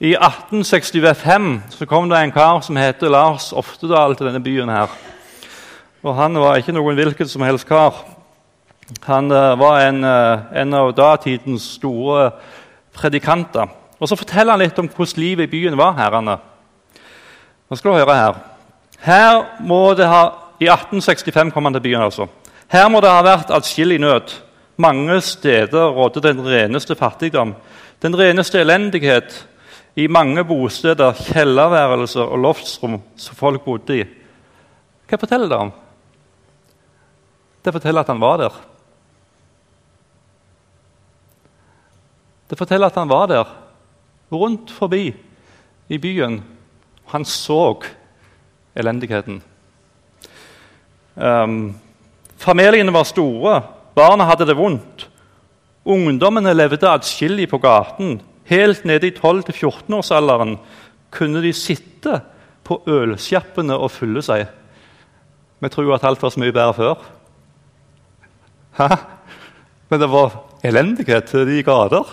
I 0.00 0.14
1865 0.14 1.50
så 1.78 1.86
kom 1.86 2.08
det 2.10 2.18
en 2.18 2.32
kar 2.32 2.60
som 2.64 2.78
heter 2.78 3.12
Lars 3.12 3.52
Oftedal 3.52 4.16
til 4.16 4.26
denne 4.26 4.42
byen. 4.42 4.68
her. 4.68 4.88
Og 6.02 6.14
Han 6.14 6.38
var 6.38 6.56
ikke 6.56 6.72
noen 6.72 6.94
hvilken 6.94 7.28
som 7.28 7.42
helst 7.42 7.68
kar. 7.68 7.94
Han 9.06 9.30
uh, 9.30 9.58
var 9.58 9.80
en, 9.80 10.04
uh, 10.04 10.50
en, 10.56 10.74
av 10.74 10.92
datidens 10.96 11.62
store 11.76 12.30
predikanter. 12.94 13.68
Og 14.00 14.08
Så 14.08 14.16
forteller 14.16 14.52
han 14.52 14.62
litt 14.64 14.78
om 14.78 14.88
hvordan 14.88 15.22
livet 15.22 15.48
i 15.48 15.50
byen 15.50 15.78
var. 15.78 15.94
herrene. 15.98 16.38
Nå 17.70 17.76
skal 17.76 17.92
du 17.92 17.98
høre 18.00 18.16
her. 18.18 18.38
Her 19.00 19.42
må 19.60 19.94
det 19.94 20.08
ha, 20.10 20.24
I 20.60 20.68
1865 20.68 21.52
kom 21.54 21.64
han 21.64 21.74
til 21.74 21.82
byen. 21.82 22.02
altså. 22.02 22.26
Her 22.68 22.88
må 22.88 23.00
det 23.00 23.10
ha 23.10 23.22
vært 23.22 23.50
atskillig 23.50 24.00
nød. 24.00 24.32
Mange 24.76 25.20
steder 25.20 25.90
rådde 25.92 26.22
den 26.22 26.40
reneste 26.46 26.94
fattigdom, 26.94 27.54
den 28.02 28.16
reneste 28.18 28.60
elendighet. 28.60 29.46
I 29.96 30.06
mange 30.06 30.44
bosteder, 30.44 31.12
kjellerværelser 31.12 32.22
og 32.22 32.38
loftsrom 32.38 33.00
som 33.16 33.36
folk 33.36 33.64
bodde 33.64 33.98
i. 33.98 34.04
Hva 35.10 35.18
forteller 35.18 35.50
det 35.50 35.58
om? 35.58 35.72
Det 37.64 37.72
forteller 37.74 38.00
at 38.00 38.12
han 38.12 38.20
var 38.20 38.36
der. 38.40 38.60
Det 42.50 42.58
forteller 42.58 42.90
at 42.90 42.98
han 42.98 43.10
var 43.10 43.28
der, 43.30 43.50
rundt 44.32 44.70
forbi 44.74 45.12
i 45.88 45.98
byen. 45.98 46.40
Han 47.14 47.24
så 47.24 47.78
elendigheten. 48.74 49.40
Um, 51.14 51.74
familiene 52.38 52.94
var 52.94 53.06
store, 53.06 53.60
barna 53.94 54.26
hadde 54.26 54.46
det 54.48 54.58
vondt. 54.58 55.06
Ungdommene 55.84 56.54
levde 56.54 56.90
atskillig 56.90 57.48
på 57.50 57.58
gaten. 57.62 58.20
Helt 58.50 58.84
nede 58.84 59.08
i 59.08 59.14
12-14-årsalderen 59.14 60.56
kunne 61.14 61.42
de 61.42 61.52
sitte 61.54 62.20
på 62.66 62.80
ølsjappene 62.86 63.76
og 63.78 63.92
fylle 63.94 64.22
seg. 64.22 64.46
Vi 65.60 65.70
tror 65.70 65.94
at 65.94 66.06
alt 66.06 66.22
var 66.22 66.32
så 66.34 66.42
mye 66.42 66.54
bedre 66.54 66.74
før. 66.74 67.06
Hæ? 68.78 68.88
Men 69.90 70.02
det 70.02 70.10
var 70.10 70.36
elendighet 70.64 71.30
til 71.30 71.46
de 71.48 71.62
grader. 71.66 72.06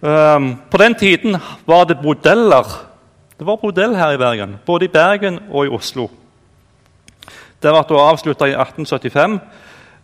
Um, 0.00 0.54
på 0.70 0.78
den 0.80 0.94
tiden 0.94 1.36
var 1.66 1.84
det 1.84 1.98
bordeller. 2.02 2.64
Det 3.38 3.46
var 3.46 3.56
bordell 3.56 3.96
her 3.96 4.12
i 4.12 4.20
Bergen, 4.20 4.56
både 4.66 4.84
i 4.84 4.88
Bergen 4.88 5.38
og 5.50 5.66
i 5.66 5.68
Oslo. 5.68 6.08
Det 7.60 7.72
ble 7.72 8.00
avslutta 8.00 8.48
i 8.48 8.56
1875. 8.56 9.40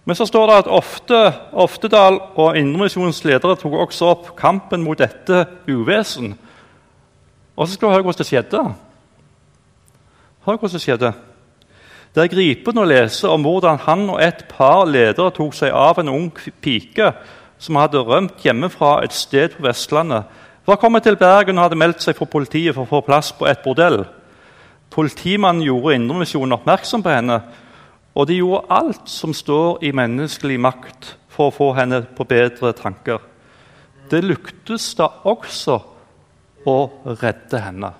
Men 0.04 0.16
så 0.16 0.26
står 0.26 0.46
det 0.46 0.56
at 0.56 0.68
ofte, 0.70 1.20
Oftedal 1.52 2.20
og 2.37 2.59
Indremisjonens 2.59 3.24
ledere 3.24 3.56
tok 3.56 3.72
også 3.87 4.11
opp 4.12 4.28
kampen 4.38 4.85
mot 4.85 4.98
dette 4.98 5.46
uvesen. 5.68 6.37
Og 7.56 7.66
så 7.66 7.74
skal 7.74 7.88
du 7.88 7.92
høre 7.92 8.04
hvordan 8.06 8.20
det 8.20 8.28
skjedde. 8.28 8.62
Hør 10.46 10.61
hvordan 10.61 10.76
det 10.76 10.82
skjedde. 10.85 11.12
Det 12.14 12.22
er 12.22 12.32
gripende 12.32 12.85
å 12.85 12.88
lese 12.88 13.28
om 13.28 13.42
hvordan 13.42 13.80
han 13.88 14.06
og 14.12 14.20
et 14.22 14.44
par 14.52 14.85
ledere 14.88 15.32
tok 15.35 15.56
seg 15.56 15.72
av 15.72 15.98
en 16.00 16.12
ung 16.12 16.30
pike 16.62 17.11
som 17.59 17.79
hadde 17.81 18.03
rømt 18.05 18.42
hjemmefra 18.45 19.01
et 19.05 19.14
sted 19.16 19.57
på 19.57 19.64
Vestlandet, 19.66 20.25
var 20.66 20.81
kommet 20.83 21.03
til 21.07 21.16
Bergen 21.16 21.59
og 21.59 21.69
hadde 21.69 21.79
meldt 21.79 22.03
seg 22.03 22.16
for 22.19 22.29
politiet 22.31 22.75
for 22.75 22.85
å 22.85 22.90
få 22.90 23.03
plass 23.07 23.31
på 23.33 23.47
et 23.47 23.62
bordell. 23.64 24.03
Politimannen 24.90 25.62
gjorde 25.62 25.95
Indremisjonen 25.95 26.57
oppmerksom 26.57 27.05
på 27.05 27.12
henne, 27.14 27.40
og 28.16 28.27
de 28.29 28.40
gjorde 28.40 28.66
alt 28.73 29.11
som 29.11 29.35
står 29.37 29.85
i 29.85 29.92
menneskelig 29.95 30.59
makt 30.61 31.12
for 31.31 31.51
å 31.51 31.55
få 31.55 31.71
henne 31.77 32.01
på 32.16 32.25
bedre 32.27 32.73
tanker. 32.75 33.21
Det 34.11 34.23
lyktes 34.25 34.95
da 34.99 35.11
også 35.29 35.79
å 36.66 36.77
redde 37.21 37.61
henne. 37.62 37.92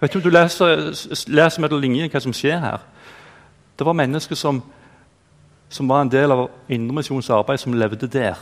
Vet 0.00 0.12
du 0.12 0.18
om 0.18 0.24
du 0.24 0.30
leser, 0.32 0.90
leser 1.32 1.64
mellom 1.64 1.80
linjene 1.80 2.10
hva 2.12 2.20
som 2.20 2.34
skjer 2.36 2.60
her? 2.60 2.82
Det 3.74 3.86
var 3.86 3.96
mennesker 3.96 4.38
som 4.38 4.60
som 5.74 5.88
var 5.90 6.04
en 6.04 6.10
del 6.12 6.30
av 6.30 6.44
Indremisjonens 6.70 7.32
arbeid, 7.34 7.58
som 7.58 7.74
levde 7.74 8.06
der. 8.06 8.38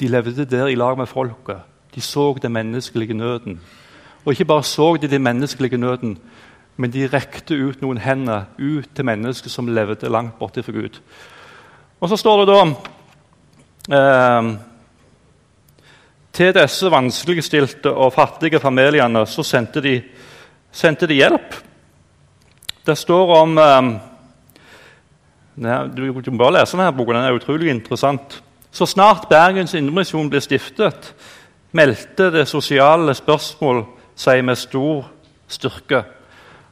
De 0.00 0.08
levde 0.08 0.46
der 0.48 0.70
i 0.72 0.76
lag 0.78 0.96
med 0.96 1.10
folket. 1.10 1.60
De 1.92 2.00
så 2.00 2.30
den 2.40 2.54
menneskelige 2.54 3.14
nøden. 3.14 3.58
Og 4.24 4.32
ikke 4.32 4.48
bare 4.48 4.64
så 4.64 4.96
de 4.96 5.10
den 5.10 5.22
menneskelige 5.22 5.76
nøden, 5.76 6.16
men 6.76 6.92
de 6.92 7.04
rekte 7.12 7.54
ut 7.54 7.82
noen 7.82 8.00
hender 8.00 8.46
ut 8.56 8.88
til 8.96 9.04
mennesker 9.04 9.52
som 9.52 9.68
levde 9.68 10.08
langt 10.08 10.38
borte 10.38 10.62
fra 10.64 10.72
Gud. 10.72 10.96
Og 12.00 12.08
så 12.08 12.16
står 12.16 12.40
det 12.40 12.46
da 12.48 12.62
eh, 13.98 14.52
Til 16.32 16.54
disse 16.56 16.90
vanskeligstilte 16.90 17.92
og 17.92 18.14
fattige 18.14 18.60
familiene 18.60 19.26
så 19.26 19.44
sendte 19.44 19.82
de, 19.84 19.98
sendte 20.72 21.06
de 21.06 21.20
hjelp. 21.20 21.58
Det 22.86 22.96
står 22.98 23.34
om 23.36 23.58
eh, 23.58 24.11
du, 25.56 26.22
kan 26.22 26.38
bare 26.38 26.60
lese 26.60 26.76
denne 26.76 26.92
boka, 26.96 27.12
den 27.12 27.26
er 27.26 27.36
utrolig 27.36 27.70
interessant. 27.70 28.42
Så 28.72 28.86
snart 28.86 29.28
Bergens 29.28 29.74
Indremisjon 29.74 30.30
ble 30.32 30.40
stiftet, 30.40 31.12
meldte 31.72 32.30
det 32.32 32.46
sosiale 32.48 33.14
spørsmål 33.14 33.84
seg 34.16 34.44
med 34.44 34.56
stor 34.56 35.10
styrke. 35.48 36.04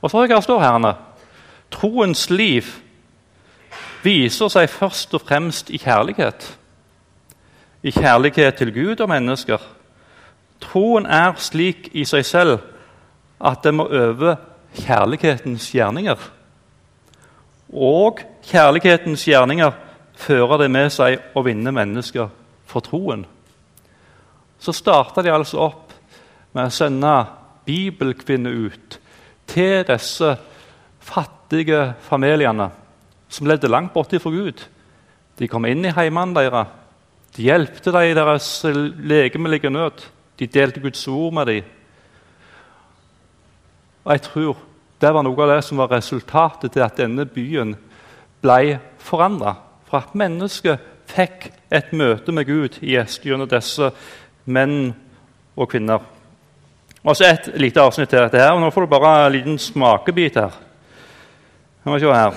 Og 0.01 0.11
så 0.11 0.25
hva 0.25 0.41
står 0.41 0.63
herrene? 0.63 0.95
Troens 1.71 2.31
liv 2.31 2.67
viser 4.03 4.49
seg 4.49 4.71
først 4.73 5.15
og 5.15 5.27
fremst 5.29 5.71
i 5.71 5.81
kjærlighet. 5.81 6.47
I 7.83 7.93
kjærlighet 7.93 8.57
til 8.57 8.73
Gud 8.75 9.01
og 9.01 9.09
mennesker. 9.09 9.61
Troen 10.61 11.07
er 11.07 11.37
slik 11.41 11.89
i 11.93 12.05
seg 12.09 12.25
selv 12.27 12.59
at 13.41 13.65
den 13.65 13.77
må 13.81 13.89
øve 13.89 14.37
kjærlighetens 14.77 15.71
gjerninger. 15.73 16.17
Og 17.73 18.21
kjærlighetens 18.47 19.25
gjerninger 19.29 19.73
fører 20.21 20.63
det 20.63 20.71
med 20.73 20.91
seg 20.93 21.37
å 21.37 21.43
vinne 21.45 21.73
mennesker 21.75 22.31
for 22.69 22.85
troen. 22.85 23.25
Så 24.61 24.75
starta 24.77 25.25
de 25.25 25.33
altså 25.33 25.63
opp 25.65 25.95
med 26.53 26.69
å 26.69 26.75
sende 26.75 27.15
bibelkvinner 27.69 28.67
ut 28.67 28.99
til 29.51 29.85
disse 29.89 30.35
fattige 31.01 31.95
familiene 32.07 32.69
som 33.31 33.49
levde 33.49 33.71
langt 33.71 33.95
borte 33.95 34.21
fra 34.21 34.33
Gud. 34.35 34.61
De 35.39 35.49
kom 35.49 35.65
inn 35.67 35.87
i 35.87 35.95
heimene 35.95 36.37
deres. 36.37 36.77
De 37.37 37.47
hjelpte 37.47 37.93
dem 37.95 38.11
i 38.11 38.17
deres 38.17 38.49
legemelige 38.67 39.71
nød. 39.71 40.03
De 40.39 40.49
delte 40.51 40.83
Guds 40.83 41.07
ord 41.09 41.37
med 41.39 41.47
dem. 41.47 41.69
Og 44.05 44.13
jeg 44.13 44.23
tror 44.27 44.59
det 45.01 45.13
var 45.15 45.25
noe 45.25 45.45
av 45.45 45.55
det 45.55 45.63
som 45.65 45.81
var 45.81 45.93
resultatet 45.95 46.75
til 46.75 46.85
at 46.85 46.99
denne 46.99 47.25
byen 47.25 47.77
ble 48.43 48.79
forandra. 48.99 49.55
For 49.89 50.01
at 50.01 50.15
mennesket 50.19 50.81
fikk 51.11 51.51
et 51.71 51.93
møte 51.97 52.33
med 52.33 52.47
Gud 52.49 52.79
gjennom 52.81 53.49
disse 53.51 53.91
menn 54.51 54.93
og 55.57 55.71
kvinner. 55.71 56.03
Og 57.01 57.17
så 57.17 57.31
et 57.31 57.49
lite 57.61 57.81
avsnitt 57.81 58.11
til 58.13 58.21
dette 58.21 58.39
her. 58.39 58.53
og 58.53 58.61
Nå 58.61 58.71
får 58.71 58.85
du 58.85 58.93
bare 58.93 59.13
en 59.27 59.33
liten 59.33 59.59
smakebit 59.59 60.37
her. 60.37 60.57
Nå 61.85 61.93
må 61.93 61.97
vi 61.97 62.05
se 62.05 62.15
her. 62.15 62.35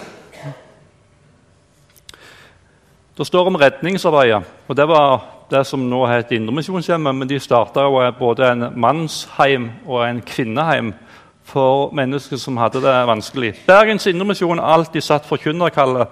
Det 3.13 3.27
står 3.27 3.47
om 3.47 3.59
redningsarbeidet. 3.59 4.43
og 4.67 4.75
Det 4.75 4.87
var 4.87 5.23
det 5.51 5.65
som 5.67 5.83
nå 5.89 6.05
heter 6.07 6.35
Indremisjonshjemmet. 6.35 7.15
Men 7.15 7.29
de 7.29 7.39
starta 7.39 7.85
både 8.17 8.51
en 8.51 8.69
mannsheim 8.79 9.69
og 9.85 10.07
en 10.07 10.21
kvinneheim 10.21 10.93
for 11.43 11.91
mennesker 11.93 12.37
som 12.37 12.57
hadde 12.57 12.81
det 12.81 12.93
vanskelig. 13.07 13.53
Bergens 13.67 14.07
Indremisjon 14.07 14.59
har 14.59 14.73
alltid 14.73 15.01
satt 15.01 15.25
forkynnerkallet 15.25 16.07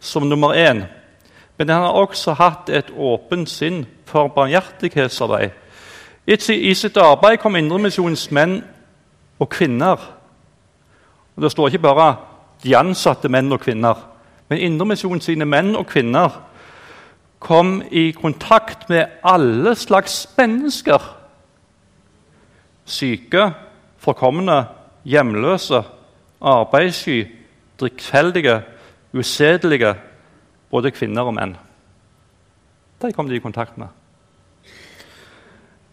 som 0.00 0.22
nummer 0.22 0.54
én. 0.54 0.84
Men 1.58 1.68
den 1.68 1.76
har 1.76 1.92
også 1.92 2.32
hatt 2.32 2.68
et 2.68 2.90
åpent 2.96 3.50
sinn 3.50 3.86
for 4.04 4.28
barmhjertighetsarbeid. 4.28 5.50
I 6.26 6.74
sitt 6.74 6.96
arbeid 6.96 7.38
kom 7.38 7.56
Indremisjonens 7.56 8.30
menn 8.30 8.60
og 9.38 9.48
kvinner. 9.48 9.96
Og 11.36 11.42
Det 11.42 11.50
står 11.52 11.68
ikke 11.68 11.78
bare 11.78 12.16
de 12.62 12.76
ansatte 12.76 13.28
menn 13.28 13.52
og 13.52 13.60
kvinner, 13.60 13.94
men 14.48 14.58
Indremisjonens 14.58 15.28
menn 15.28 15.76
og 15.76 15.86
kvinner 15.86 16.30
kom 17.38 17.82
i 17.90 18.10
kontakt 18.10 18.88
med 18.88 19.06
alle 19.24 19.74
slags 19.74 20.28
mennesker. 20.38 21.02
Syke, 22.84 23.52
forkomne, 24.06 24.64
hjemløse, 25.06 25.82
arbeidssky, 26.40 27.26
drikkfeldige, 27.80 28.60
usedelige, 29.12 29.94
både 30.70 30.90
kvinner 30.94 31.26
og 31.26 31.34
menn. 31.34 31.56
De 33.02 33.12
kom 33.12 33.28
de 33.28 33.36
i 33.36 33.42
kontakt 33.42 33.78
med. 33.78 33.88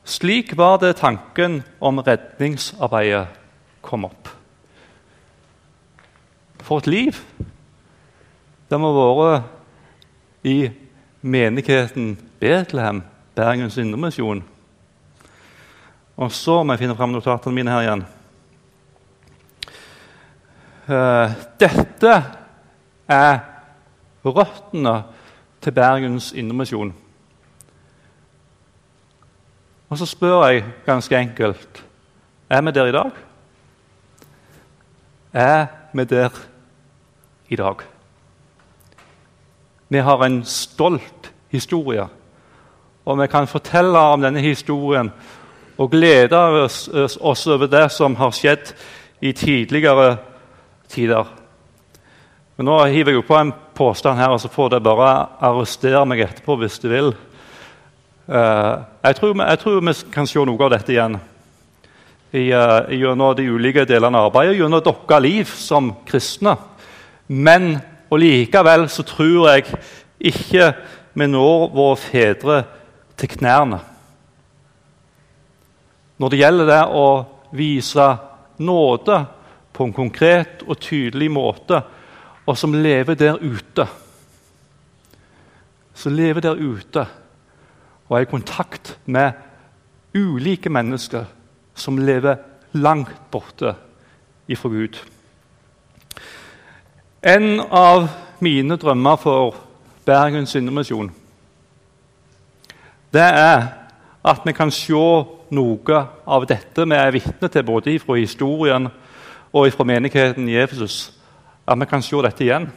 Slik 0.03 0.57
var 0.57 0.77
det 0.77 0.97
tanken 0.99 1.61
om 1.81 2.01
redningsarbeidet 2.03 3.27
kom 3.81 4.05
opp. 4.05 4.29
For 6.63 6.79
et 6.79 6.87
liv 6.87 7.19
det 8.69 8.79
må 8.79 8.89
vært 8.95 10.47
i 10.47 10.71
menigheten 11.21 12.15
Betlehem, 12.39 13.03
Bergens 13.35 13.77
Indremisjon. 13.77 14.43
Og 16.17 16.31
så 16.31 16.59
må 16.63 16.73
jeg 16.73 16.83
finne 16.83 16.95
fram 16.97 17.13
notatene 17.13 17.55
mine 17.55 17.73
her 17.73 17.85
igjen. 17.85 18.03
Uh, 20.83 21.31
dette 21.61 22.13
er 23.09 23.39
røttene 24.25 24.97
til 25.63 25.75
Bergens 25.75 26.31
Indremisjon. 26.35 26.93
Og 29.89 29.97
så 29.97 30.05
spør 30.09 30.47
jeg 30.49 30.63
ganske 30.85 31.17
enkelt 31.17 31.83
er 32.49 32.61
vi 32.61 32.71
der 32.71 32.85
i 32.85 32.91
dag. 32.91 33.11
Er 35.33 35.65
vi 35.93 36.03
der 36.03 36.29
i 37.49 37.55
dag? 37.55 37.75
Vi 39.89 39.97
har 39.97 40.23
en 40.25 40.43
stolt 40.45 41.33
historie, 41.49 42.07
og 43.05 43.21
vi 43.21 43.27
kan 43.27 43.47
fortelle 43.47 43.99
om 43.99 44.21
denne 44.21 44.41
historien 44.41 45.11
og 45.83 45.91
glede 45.91 46.39
oss, 46.63 46.87
oss 47.19 47.47
over 47.51 47.67
det 47.67 47.89
som 47.91 48.15
har 48.15 48.31
skjedd 48.35 48.71
i 49.23 49.33
tidligere 49.35 50.15
tider. 50.91 51.27
Men 52.55 52.69
Nå 52.69 52.77
hiver 52.93 53.17
jeg 53.17 53.25
på 53.27 53.35
en 53.35 53.53
påstand 53.75 54.19
her, 54.19 54.31
og 54.31 54.39
så 54.39 54.51
får 54.51 54.75
dere 54.75 54.85
bare 54.85 55.11
arrestere 55.43 56.05
meg 56.07 56.23
etterpå 56.23 56.55
hvis 56.61 56.79
du 56.79 56.89
vil. 56.91 57.13
Uh, 58.27 58.83
jeg, 59.03 59.15
tror 59.17 59.33
jeg, 59.41 59.59
tror 59.59 59.79
vi, 59.83 59.93
kan 60.13 60.27
se 60.29 60.43
noe 60.47 60.63
av 60.63 60.71
dette 60.71 60.93
igjen 60.93 61.17
uh, 61.17 62.91
gjennom 62.93 63.33
de 63.35 63.49
ulike 63.51 63.83
delene 63.89 64.21
av 64.21 64.29
arbeidet, 64.29 64.55
gjennom 64.61 64.83
deres 64.85 65.25
liv 65.25 65.55
som 65.59 65.91
kristne. 66.07 66.55
Men 67.27 67.73
og 68.13 68.21
likevel 68.21 68.85
så 68.93 69.03
tror 69.07 69.49
jeg 69.49 69.65
ikke 70.21 70.69
vi 71.17 71.27
når 71.27 71.73
våre 71.73 71.97
fedre 71.97 72.59
til 73.17 73.33
knærne. 73.33 73.79
Når 76.23 76.31
det 76.31 76.37
gjelder 76.39 76.69
det 76.69 76.83
å 76.95 77.07
vise 77.51 78.03
nåde 78.63 79.15
på 79.75 79.83
en 79.83 79.91
konkret 79.91 80.61
og 80.63 80.77
tydelig 80.79 81.27
måte, 81.35 81.81
og 82.47 82.55
som 82.55 82.75
lever 82.75 83.17
der 83.19 83.41
ute 83.43 83.85
Som 85.93 86.15
lever 86.15 86.41
der 86.41 86.55
ute 86.55 87.03
og 88.07 88.15
er 88.17 88.23
i 88.25 88.29
kontakt 88.31 88.93
med 89.05 89.35
ulike 90.15 90.69
mennesker 90.69 91.27
som 91.75 91.99
lever 91.99 92.39
langt 92.73 93.13
borte 93.31 93.75
ifra 94.47 94.69
Gud. 94.69 94.97
En 97.21 97.61
av 97.67 98.09
mine 98.43 98.79
drømmer 98.79 99.19
for 99.19 99.55
Bergens 100.05 100.55
Indremisjon 100.55 101.11
det 103.13 103.23
er 103.23 103.63
at 104.23 104.45
vi 104.45 104.55
kan 104.55 104.71
se 104.71 104.99
noe 105.53 105.99
av 106.25 106.45
dette 106.49 106.85
vi 106.85 106.97
er 106.97 107.13
vitne 107.13 107.49
til 107.51 107.65
både 107.67 107.97
fra 108.01 108.17
historien 108.17 108.89
og 109.53 109.69
fra 109.73 109.85
menigheten 109.87 110.49
i 110.49 110.57
Efesus. 110.61 111.11
At 111.67 111.79
vi 111.79 111.87
kan 111.89 112.03
se 112.03 112.21
dette 112.25 112.43
igjen 112.43 112.71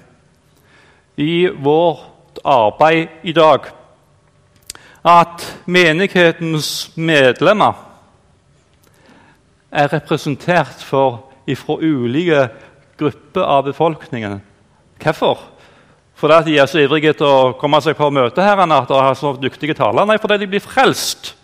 i 1.17 1.49
vårt 1.49 2.39
arbeid 2.45 3.25
i 3.25 3.33
dag. 3.33 3.71
At 5.07 5.45
menighetens 5.67 6.91
medlemmer 6.97 7.83
er 9.73 9.93
representert 9.93 10.83
for 10.85 11.23
ifra 11.47 11.79
ulike 11.81 12.49
grupper 12.99 13.45
av 13.45 13.65
befolkningen. 13.69 14.41
Hvorfor? 15.03 15.39
Fordi 16.17 16.51
de 16.51 16.59
er 16.59 16.67
så 16.67 16.81
ivrige 16.81 17.12
til 17.19 17.29
å 17.29 17.57
komme 17.61 17.81
seg 17.85 17.97
på 17.99 18.09
møte 18.11 18.45
her 18.45 18.61
at 18.65 18.89
de 18.89 19.01
har 19.01 19.17
så 19.19 19.35
dyktige 19.37 19.77
talere? 19.77 20.07
Nei, 20.09 20.19
fordi 20.19 20.41
de 20.41 20.49
blir 20.49 20.65
frelst. 20.65 21.36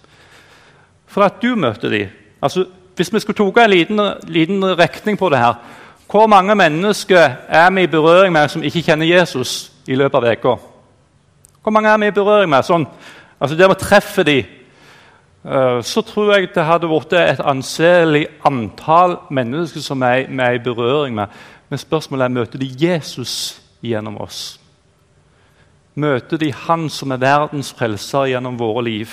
For 1.12 1.26
at 1.26 1.42
du 1.42 1.54
møter 1.54 1.92
dem. 1.92 2.08
Altså, 2.42 2.64
hvis 2.96 3.12
vi 3.12 3.20
skulle 3.20 3.36
tatt 3.36 3.64
en 3.64 3.70
liten, 3.70 4.00
liten 4.28 4.64
rekning 4.78 5.18
på 5.18 5.28
det 5.32 5.38
her 5.38 5.54
Hvor 6.10 6.26
mange 6.26 6.54
mennesker 6.54 7.36
er 7.48 7.70
vi 7.70 7.82
i 7.82 7.86
berøring 7.86 8.32
med 8.32 8.48
som 8.48 8.62
ikke 8.62 8.82
kjenner 8.82 9.06
Jesus 9.06 9.72
i 9.88 9.94
løpet 9.94 10.18
av 10.18 10.32
uka? 10.32 10.56
Hvor 11.62 11.72
mange 11.72 11.88
er 11.88 11.98
vi 11.98 12.06
i 12.06 12.16
berøring 12.16 12.50
med? 12.50 12.64
Sånn, 12.64 12.84
altså 13.40 13.56
Der 13.56 13.68
vi 13.68 13.78
treffer 13.80 14.22
dem 14.22 14.44
Eh, 15.44 15.82
så 15.82 16.02
tror 16.02 16.36
jeg 16.36 16.52
det 16.54 16.64
hadde 16.64 16.86
blitt 16.86 17.14
et 17.18 17.40
anselig 17.42 18.26
antall 18.46 19.16
mennesker 19.30 19.82
som 19.82 20.02
vi 20.02 20.38
er 20.38 20.54
i 20.54 20.62
berøring 20.62 21.14
med. 21.14 21.26
Men 21.68 21.78
spørsmålet 21.78 22.24
er 22.24 22.36
møter 22.36 22.58
de 22.58 22.70
Jesus 22.78 23.60
gjennom 23.82 24.20
oss. 24.22 24.60
Møter 25.94 26.38
de 26.38 26.52
Han 26.52 26.88
som 26.88 27.10
er 27.10 27.16
verdens 27.16 27.72
frelser 27.72 28.30
gjennom 28.30 28.58
våre 28.58 28.84
liv. 28.84 29.08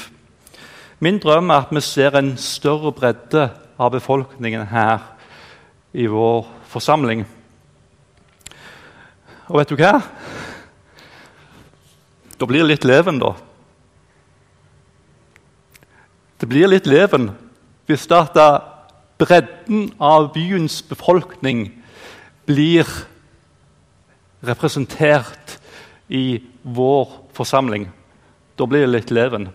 Min 0.99 1.19
drøm 1.19 1.49
er 1.49 1.63
at 1.63 1.69
vi 1.71 1.81
ser 1.81 2.15
en 2.19 2.33
større 2.37 2.91
bredde 2.91 3.45
av 3.79 3.91
befolkningen 3.93 4.65
her 4.67 4.99
i 5.95 6.09
vår 6.11 6.47
forsamling. 6.67 7.23
Og 9.47 9.61
vet 9.61 9.71
du 9.71 9.77
hva? 9.79 9.93
Da 12.35 12.47
blir 12.47 12.65
det 12.65 12.71
litt 12.73 12.87
leven, 12.87 13.19
da. 13.19 13.31
Det 16.39 16.47
blir 16.47 16.67
litt 16.71 16.87
leven 16.87 17.31
hvis 17.87 18.05
bredden 19.19 19.87
av 19.99 20.29
byens 20.35 20.81
befolkning 20.85 21.65
blir 22.47 22.87
representert 24.43 25.57
i 26.07 26.41
vår 26.63 27.07
forsamling. 27.35 27.89
Da 28.55 28.67
blir 28.67 28.85
det 28.85 28.93
litt 28.93 29.11
leven. 29.11 29.49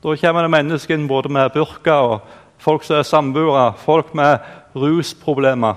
Da 0.00 0.16
kommer 0.16 0.42
det 0.42 0.50
mennesker 0.50 1.06
både 1.08 1.28
med 1.28 1.52
burka 1.52 1.94
og 2.00 2.20
folk 2.58 2.84
som 2.84 2.96
er 2.96 3.02
samboere, 3.04 3.74
folk 3.76 4.14
med 4.14 4.38
rusproblemer. 4.74 5.74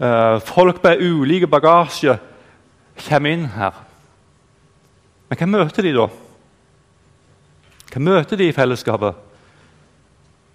Eh, 0.00 0.40
folk 0.44 0.82
med 0.84 1.00
ulike 1.00 1.46
bagasje 1.48 2.18
kommer 3.08 3.32
inn 3.32 3.46
her. 3.54 3.78
Men 5.28 5.40
hva 5.40 5.48
møter 5.48 5.86
de 5.86 5.92
da? 5.96 6.08
Hva 7.92 8.02
møter 8.02 8.36
de 8.36 8.48
i 8.50 8.56
fellesskapet? 8.56 9.14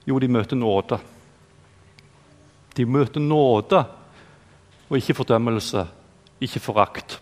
Jo, 0.05 0.19
de 0.19 0.29
møter 0.29 0.59
nåde. 0.59 0.99
De 2.77 2.85
møter 2.85 3.19
nåde 3.19 3.81
og 4.89 4.97
ikke 4.97 5.17
fordømmelse, 5.17 5.87
ikke 6.41 6.61
forakt. 6.61 7.17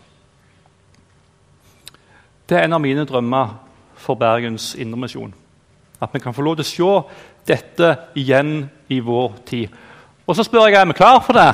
Det 2.48 2.56
er 2.56 2.64
en 2.64 2.76
av 2.76 2.84
mine 2.84 3.04
drømmer 3.08 3.56
for 3.98 4.18
Bergens 4.18 4.74
Indremisjon. 4.78 5.34
At 6.00 6.14
vi 6.14 6.22
kan 6.22 6.34
få 6.34 6.42
lov 6.46 6.58
til 6.58 6.66
å 6.66 6.70
se 6.70 7.18
dette 7.48 7.94
igjen 8.18 8.68
i 8.88 9.00
vår 9.04 9.34
tid. 9.48 9.74
Og 10.28 10.36
så 10.36 10.44
spør 10.46 10.68
jeg 10.68 10.78
er 10.78 10.86
vi 10.86 10.96
klar 10.98 11.20
for 11.24 11.36
det. 11.36 11.48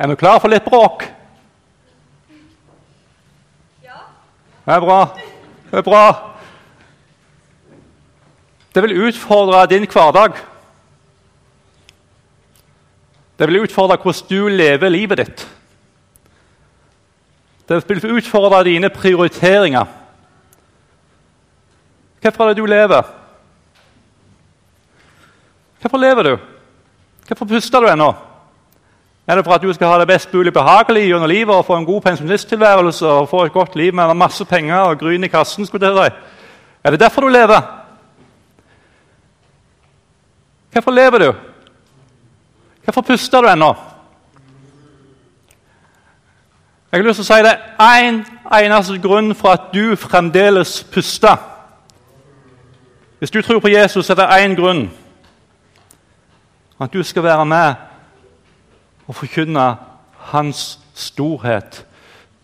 Er 0.00 0.08
vi 0.08 0.16
klar 0.16 0.40
for 0.40 0.48
litt 0.48 0.64
bråk? 0.64 1.04
Ja. 3.84 4.00
Det 4.64 4.74
er 4.78 4.86
bra. 4.86 5.00
Det 5.70 5.78
er 5.78 5.86
bra. 5.86 6.04
Det 8.74 8.82
vil 8.86 9.02
utfordre 9.08 9.66
din 9.68 9.86
hverdag. 9.90 10.38
Det 13.38 13.48
vil 13.48 13.62
utfordre 13.62 13.96
hvordan 14.00 14.28
du 14.30 14.48
lever 14.48 14.88
livet 14.88 15.20
ditt. 15.20 15.49
Det 17.70 17.84
vil 17.88 18.16
utfordre 18.16 18.64
dine 18.64 18.88
prioriteringer. 18.90 19.84
Hvorfor 22.20 22.44
er 22.44 22.48
det 22.48 22.56
du 22.56 22.66
lever? 22.66 23.02
Hvorfor 25.80 25.98
lever 25.98 26.22
du? 26.22 26.38
Hvorfor 27.26 27.44
puster 27.44 27.80
du 27.80 27.86
ennå? 27.86 28.14
Er 29.26 29.36
det 29.36 29.44
for 29.44 29.54
at 29.54 29.62
du 29.62 29.72
skal 29.72 29.86
ha 29.86 29.98
det 30.00 30.08
best 30.08 30.34
mulig 30.34 30.52
behagelig 30.52 31.04
gjennom 31.06 31.30
livet 31.30 31.54
og 31.54 31.64
få 31.64 31.76
en 31.76 31.86
god 31.86 32.00
pensjonisttilværelse 32.00 33.06
og 33.06 33.28
få 33.28 33.44
et 33.44 33.52
godt 33.52 33.76
liv 33.76 33.94
med 33.94 34.14
masse 34.14 34.44
penger 34.44 34.76
og 34.76 34.98
gryn 34.98 35.24
i 35.24 35.28
kassen? 35.28 35.66
skulle 35.66 35.86
det 35.86 35.96
si? 35.96 36.16
Er 36.84 36.90
det 36.90 37.00
derfor 37.00 37.20
du 37.20 37.28
lever? 37.28 37.60
Hvorfor 40.72 40.90
lever 40.90 41.18
du? 41.18 41.32
Hvorfor 42.84 43.00
puster 43.00 43.40
du 43.40 43.48
ennå? 43.48 43.74
Jeg 46.92 46.98
har 46.98 47.06
lyst 47.06 47.20
til 47.20 47.22
å 47.22 47.36
si 47.36 47.42
det 47.46 47.52
én 47.78 48.16
en, 48.18 48.24
eneste 48.50 48.96
grunn 48.98 49.30
for 49.38 49.52
at 49.54 49.68
du 49.70 49.94
fremdeles 49.94 50.80
puster. 50.90 51.36
Hvis 53.18 53.30
du 53.30 53.42
tror 53.42 53.60
på 53.62 53.70
Jesus, 53.70 54.10
er 54.10 54.18
det 54.18 54.26
én 54.42 54.56
grunn. 54.58 54.88
At 56.80 56.92
du 56.92 57.02
skal 57.02 57.22
være 57.22 57.44
med 57.46 57.74
og 59.06 59.14
forkynne 59.14 59.76
hans 60.32 60.80
storhet 60.94 61.84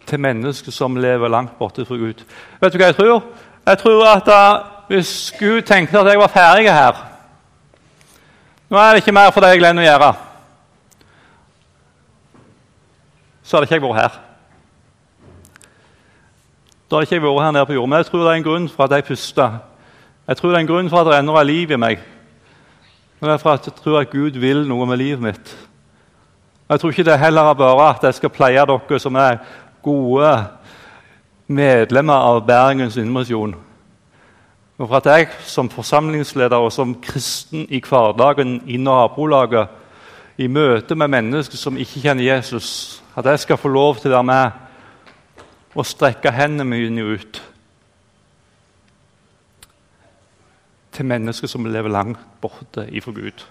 til 0.06 0.20
mennesker 0.20 0.72
som 0.72 0.96
lever 0.96 1.28
langt 1.28 1.58
borte 1.58 1.84
fra 1.84 1.96
Gud. 1.96 2.22
Vet 2.60 2.72
du 2.72 2.78
hva 2.78 2.92
jeg 2.92 2.96
tror? 2.96 3.24
Jeg 3.66 3.78
tror 3.78 4.06
at 4.06 4.26
da, 4.26 4.40
Hvis 4.86 5.34
Gud 5.38 5.62
tenkte 5.62 5.98
at 5.98 6.06
jeg 6.06 6.18
var 6.18 6.30
ferdig 6.30 6.70
her 6.70 6.94
Nå 8.70 8.78
er 8.78 8.90
det 8.90 9.02
ikke 9.02 9.12
mer 9.12 9.30
for 9.34 9.42
deg, 9.42 9.58
Glenn, 9.58 9.78
å 9.78 9.82
gjøre. 9.82 10.12
Så 13.42 13.56
hadde 13.56 13.66
ikke 13.66 13.74
jeg 13.74 13.82
vært 13.82 14.00
her. 14.02 14.25
Da 16.90 16.96
har 16.96 17.02
ikke 17.02 17.16
jeg 17.16 17.22
vært 17.22 17.42
her 17.42 17.50
nede 17.50 17.66
på 17.66 17.74
jord, 17.74 17.88
Men 17.88 17.96
jeg 17.96 18.06
tror 18.06 18.20
det 18.20 18.28
er 18.28 18.38
en 18.38 18.44
grunn 18.46 18.68
for 18.68 18.84
at 18.84 18.90
jeg 18.90 19.04
puster. 19.04 19.58
Jeg 20.28 20.36
tror 20.36 20.50
det 20.50 20.56
er 20.56 20.60
en 20.60 20.66
grunn 20.66 20.90
for 20.90 21.00
at 21.00 21.06
det 21.06 21.18
ennå 21.18 21.34
er 21.34 21.44
liv 21.44 21.70
i 21.70 21.76
meg. 21.76 21.98
Men 23.20 23.28
det 23.28 23.34
er 23.34 23.42
for 23.42 23.50
at 23.50 23.66
jeg 23.66 23.74
tror 23.74 24.00
at 24.00 24.10
Gud 24.10 24.38
vil 24.38 24.68
noe 24.68 24.86
med 24.86 24.96
livet 24.96 25.22
mitt. 25.22 25.56
Jeg 26.68 26.80
tror 26.80 26.90
ikke 26.90 27.04
det 27.04 27.18
heller 27.18 27.42
er 27.50 27.54
bare 27.54 27.88
at 27.90 28.02
jeg 28.02 28.14
skal 28.14 28.30
pleie 28.30 28.66
dere 28.66 28.98
som 28.98 29.14
er 29.14 29.38
gode 29.82 30.30
medlemmer 31.46 32.26
av 32.26 32.46
Bergens 32.46 32.96
Indremisjon. 32.96 33.54
Men 34.78 34.88
for 34.88 34.96
at 34.96 35.06
jeg 35.06 35.28
som 35.46 35.70
forsamlingsleder 35.70 36.56
og 36.56 36.72
som 36.72 36.94
kristen 37.02 37.66
i 37.70 37.80
hverdagen 37.80 38.60
i 38.66 38.76
nabolaget, 38.76 39.68
i 40.38 40.46
møte 40.46 40.94
med 40.94 41.08
mennesker 41.08 41.56
som 41.56 41.78
ikke 41.80 42.00
kjenner 42.00 42.24
Jesus, 42.24 43.02
at 43.16 43.24
jeg 43.24 43.38
skal 43.38 43.56
få 43.56 43.68
lov 43.68 43.96
til 43.96 44.12
å 44.12 44.18
være 44.18 44.28
med 44.28 44.65
og 45.76 45.84
strekke 45.84 46.32
hendene 46.32 46.64
mine 46.64 47.04
ut 47.04 47.42
til 50.96 51.04
mennesker 51.04 51.50
som 51.50 51.68
lever 51.68 51.92
langt 51.92 52.22
borte 52.40 52.86
ifra 52.96 53.12
Gud. 53.12 53.44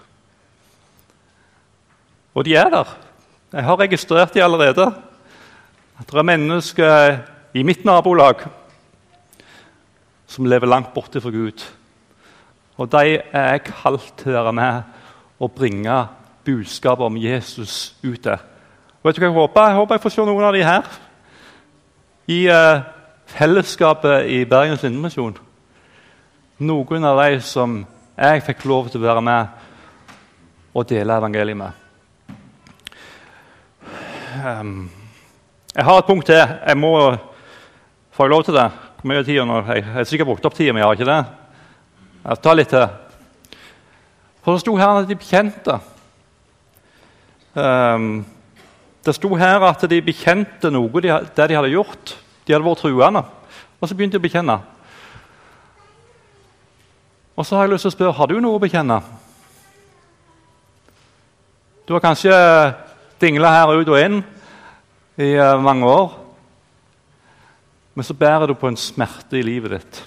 Og 2.34 2.44
de 2.44 2.56
er 2.58 2.70
der. 2.72 2.90
Jeg 3.52 3.64
har 3.64 3.80
registrert 3.80 4.34
de 4.34 4.42
allerede. 4.42 4.88
At 5.96 6.10
det 6.10 6.18
er 6.18 6.28
mennesker 6.28 7.18
i 7.54 7.62
mitt 7.62 7.84
nabolag 7.86 8.42
som 10.26 10.44
lever 10.44 10.66
langt 10.66 10.92
borte 10.94 11.22
fra 11.22 11.30
Gud. 11.30 11.62
Og 12.76 12.90
de 12.92 13.16
er 13.32 13.46
jeg 13.54 13.64
kalt 13.70 14.12
til 14.18 14.34
å 14.34 14.42
være 14.42 14.52
med 14.58 14.82
og 15.40 15.54
bringe 15.54 16.02
budskapet 16.44 17.06
om 17.06 17.16
Jesus 17.16 17.94
ut 18.02 18.20
til. 18.26 18.36
Vet 19.06 19.16
du 19.16 19.22
hva 19.22 19.30
Jeg 19.30 19.38
håper 19.38 19.68
Jeg 19.68 19.76
håper 19.76 19.94
jeg 19.94 20.02
får 20.02 20.10
se 20.10 20.26
noen 20.26 20.44
av 20.44 20.56
de 20.56 20.64
her 20.66 21.05
i 22.26 22.46
uh, 22.50 22.82
fellesskapet 23.26 24.30
i 24.30 24.44
Bergens 24.48 24.84
Indremisjon 24.86 25.36
noen 26.58 27.04
av 27.04 27.18
de 27.20 27.40
som 27.44 27.82
jeg 28.16 28.44
fikk 28.46 28.64
lov 28.68 28.88
til 28.88 29.02
å 29.02 29.08
være 29.10 29.22
med 29.24 30.76
og 30.76 30.86
dele 30.88 31.18
evangeliet 31.20 31.58
med. 31.58 31.82
Um, 34.36 34.88
jeg 35.74 35.84
har 35.84 35.98
et 36.00 36.08
punkt 36.08 36.26
til. 36.28 36.40
Jeg 36.40 36.78
må 36.80 36.92
få 38.16 38.28
lov 38.28 38.44
til 38.44 38.56
det. 38.56 38.70
Hvor 38.96 39.10
mye 39.12 39.24
tid 39.24 39.42
nå? 39.44 39.58
Jeg 39.68 39.84
har 39.92 40.08
sikkert 40.08 40.30
brukt 40.30 40.48
opp 40.48 40.56
tida 40.56 40.72
mi, 40.72 40.80
har 40.84 40.96
ikke 40.96 41.08
det? 41.08 41.18
Jeg 42.24 42.42
tar 42.44 42.56
litt 42.56 42.72
til. 42.72 42.86
For 44.44 44.56
det 44.56 44.64
sto 44.64 44.76
her 44.80 45.02
at 45.02 45.08
de 45.08 45.18
bekjente. 45.20 45.78
Um, 47.56 48.24
det 49.06 49.14
sto 49.16 49.30
her 49.38 49.62
at 49.66 49.84
de 49.90 50.02
bekjente 50.02 50.70
noe 50.74 51.02
de, 51.02 51.12
det 51.36 51.48
de 51.50 51.58
hadde 51.58 51.74
gjort. 51.74 52.16
De 52.46 52.54
hadde 52.54 52.66
vært 52.66 52.82
truende. 52.82 53.22
Og 53.80 53.88
så 53.88 53.94
begynte 53.94 54.16
de 54.16 54.22
å 54.22 54.26
bekjenne. 54.26 54.56
Og 57.36 57.46
så 57.46 57.56
har 57.56 57.66
jeg 57.66 57.74
lyst 57.74 57.86
til 57.86 57.92
å 57.92 57.96
spørre 57.96 58.16
har 58.16 58.30
du 58.30 58.38
noe 58.40 58.56
å 58.56 58.62
bekjenne. 58.62 58.96
Du 61.86 61.92
har 61.94 62.02
kanskje 62.02 62.34
dingla 63.22 63.52
her 63.52 63.74
ut 63.76 63.90
og 63.92 64.00
inn 64.00 64.22
i 65.22 65.34
uh, 65.38 65.54
mange 65.62 65.86
år. 65.86 66.16
Men 67.96 68.04
så 68.04 68.16
bærer 68.16 68.50
du 68.50 68.56
på 68.58 68.68
en 68.68 68.80
smerte 68.80 69.38
i 69.38 69.44
livet 69.46 69.76
ditt. 69.76 70.00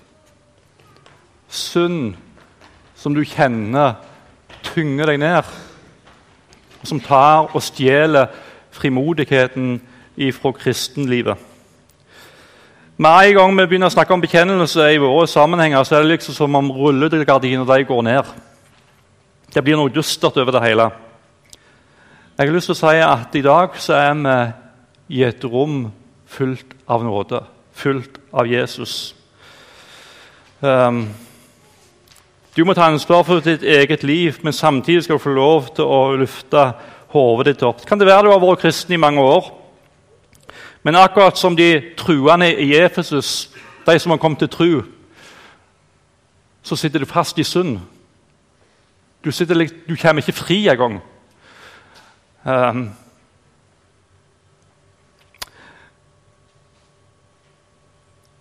Synd 1.49 2.17
som 2.99 3.15
du 3.15 3.23
kjenner 3.23 3.95
tynger 4.73 5.13
deg 5.13 5.21
ned. 5.21 5.55
Som 6.83 7.01
tar 7.03 7.49
og 7.53 7.63
stjeler 7.63 8.29
frimodigheten 8.79 9.79
ifra 10.17 10.51
kristenlivet. 10.55 11.37
Med 12.99 13.29
en 13.29 13.35
gang 13.35 13.53
vi 13.55 13.65
begynner 13.65 13.87
å 13.87 13.93
snakke 13.93 14.11
om 14.11 14.23
bekjennelse 14.23 14.89
i 14.91 14.97
våre 14.99 15.27
sammenhenger, 15.27 15.83
så 15.87 15.95
er 15.95 16.03
det 16.03 16.17
liksom 16.17 16.35
som 16.35 16.55
om 16.59 16.71
rullegardiner 16.71 17.85
går 17.87 18.01
ned. 18.03 18.33
Det 19.53 19.63
blir 19.63 19.79
noe 19.79 19.91
dystert 19.93 20.35
over 20.37 20.51
det 20.51 20.65
hele. 20.65 20.89
Jeg 22.37 22.47
har 22.47 22.55
lyst 22.55 22.69
til 22.71 22.75
å 22.75 22.79
si 22.81 22.99
at 23.03 23.35
i 23.35 23.43
dag 23.43 23.79
så 23.79 23.95
er 23.95 24.19
vi 24.19 25.15
i 25.15 25.23
et 25.23 25.43
rom 25.47 25.89
fullt 26.27 26.75
av 26.87 27.03
nåde, 27.03 27.39
fullt 27.71 28.19
av 28.31 28.47
Jesus. 28.47 29.15
Um, 30.59 31.07
du 32.55 32.65
må 32.67 32.75
ta 32.75 32.89
ansvar 32.91 33.23
for 33.23 33.39
ditt 33.39 33.63
eget 33.63 34.03
liv, 34.03 34.37
men 34.43 34.53
samtidig 34.53 35.03
skal 35.03 35.15
du 35.15 35.23
få 35.23 35.33
lov 35.35 35.71
til 35.75 35.87
å 35.87 36.15
lufte 36.19 36.63
hodet 37.09 37.53
ditt 37.53 37.63
opp. 37.63 37.85
Kan 37.85 37.99
det 37.99 38.07
være 38.07 38.27
du 38.27 38.31
har 38.33 38.41
vært 38.41 38.61
kristen 38.63 38.93
i 38.93 39.01
mange 39.01 39.21
år? 39.21 39.49
Men 40.83 40.95
akkurat 40.95 41.37
som 41.37 41.55
de 41.55 41.81
truende 41.97 42.53
i 42.61 42.73
Efesus, 42.77 43.49
de 43.85 43.99
som 43.99 44.11
har 44.11 44.17
kommet 44.17 44.39
til 44.39 44.49
tru, 44.49 44.81
så 46.63 46.75
sitter 46.75 46.99
du 46.99 47.05
fast 47.05 47.39
i 47.39 47.43
synd. 47.43 47.79
Du, 49.25 49.31
sitter, 49.31 49.67
du 49.89 49.95
kommer 50.01 50.21
ikke 50.21 50.37
fri 50.37 50.67
engang. 50.67 51.01
Um, 52.45 52.91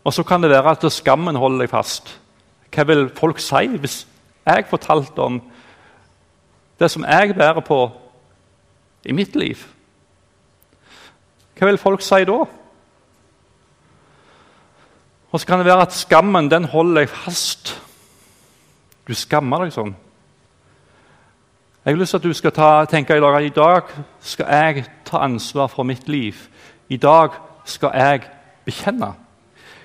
og 0.05 0.15
så 0.15 0.23
kan 0.23 0.43
det 0.43 0.51
være 0.51 0.71
at 0.71 0.93
skammen 0.93 1.37
holder 1.37 1.65
deg 1.65 1.71
fast. 1.71 2.21
Hva 2.75 2.85
vil 2.87 3.09
folk 3.17 3.41
si 3.43 3.67
hvis 3.75 4.07
jeg 4.47 4.69
fortalte 4.71 5.19
om 5.25 5.41
det 6.79 6.91
som 6.91 7.05
jeg 7.05 7.35
bærer 7.35 7.61
på 7.61 7.81
i 9.09 9.17
mitt 9.17 9.37
liv? 9.37 9.65
Hva 11.59 11.67
vil 11.67 11.81
folk 11.81 12.05
si 12.05 12.23
da? 12.29 12.43
Og 15.29 15.41
så 15.41 15.47
kan 15.47 15.61
det 15.61 15.67
være 15.69 15.89
at 15.89 15.97
skammen 15.97 16.51
den 16.51 16.69
holder 16.69 17.03
deg 17.03 17.11
fast. 17.13 17.75
Du 19.09 19.15
skammer 19.17 19.65
deg 19.65 19.75
sånn. 19.75 19.97
Jeg 21.85 21.95
har 21.95 22.01
lyst 22.01 22.13
til 22.13 22.21
at 22.21 22.29
du 22.29 22.37
skal 22.37 22.53
ta, 22.53 22.71
tenke 22.85 23.17
i 23.17 23.21
dag 23.21 23.37
at 23.39 23.47
i 23.47 23.55
dag 23.55 23.93
skal 24.21 24.49
jeg 24.53 24.85
ta 25.09 25.23
ansvar 25.25 25.71
for 25.73 25.89
mitt 25.89 26.09
liv. 26.09 26.37
I 26.89 26.97
dag 27.01 27.37
skal 27.65 27.95
jeg 27.97 28.27
bekjenne. 28.65 29.13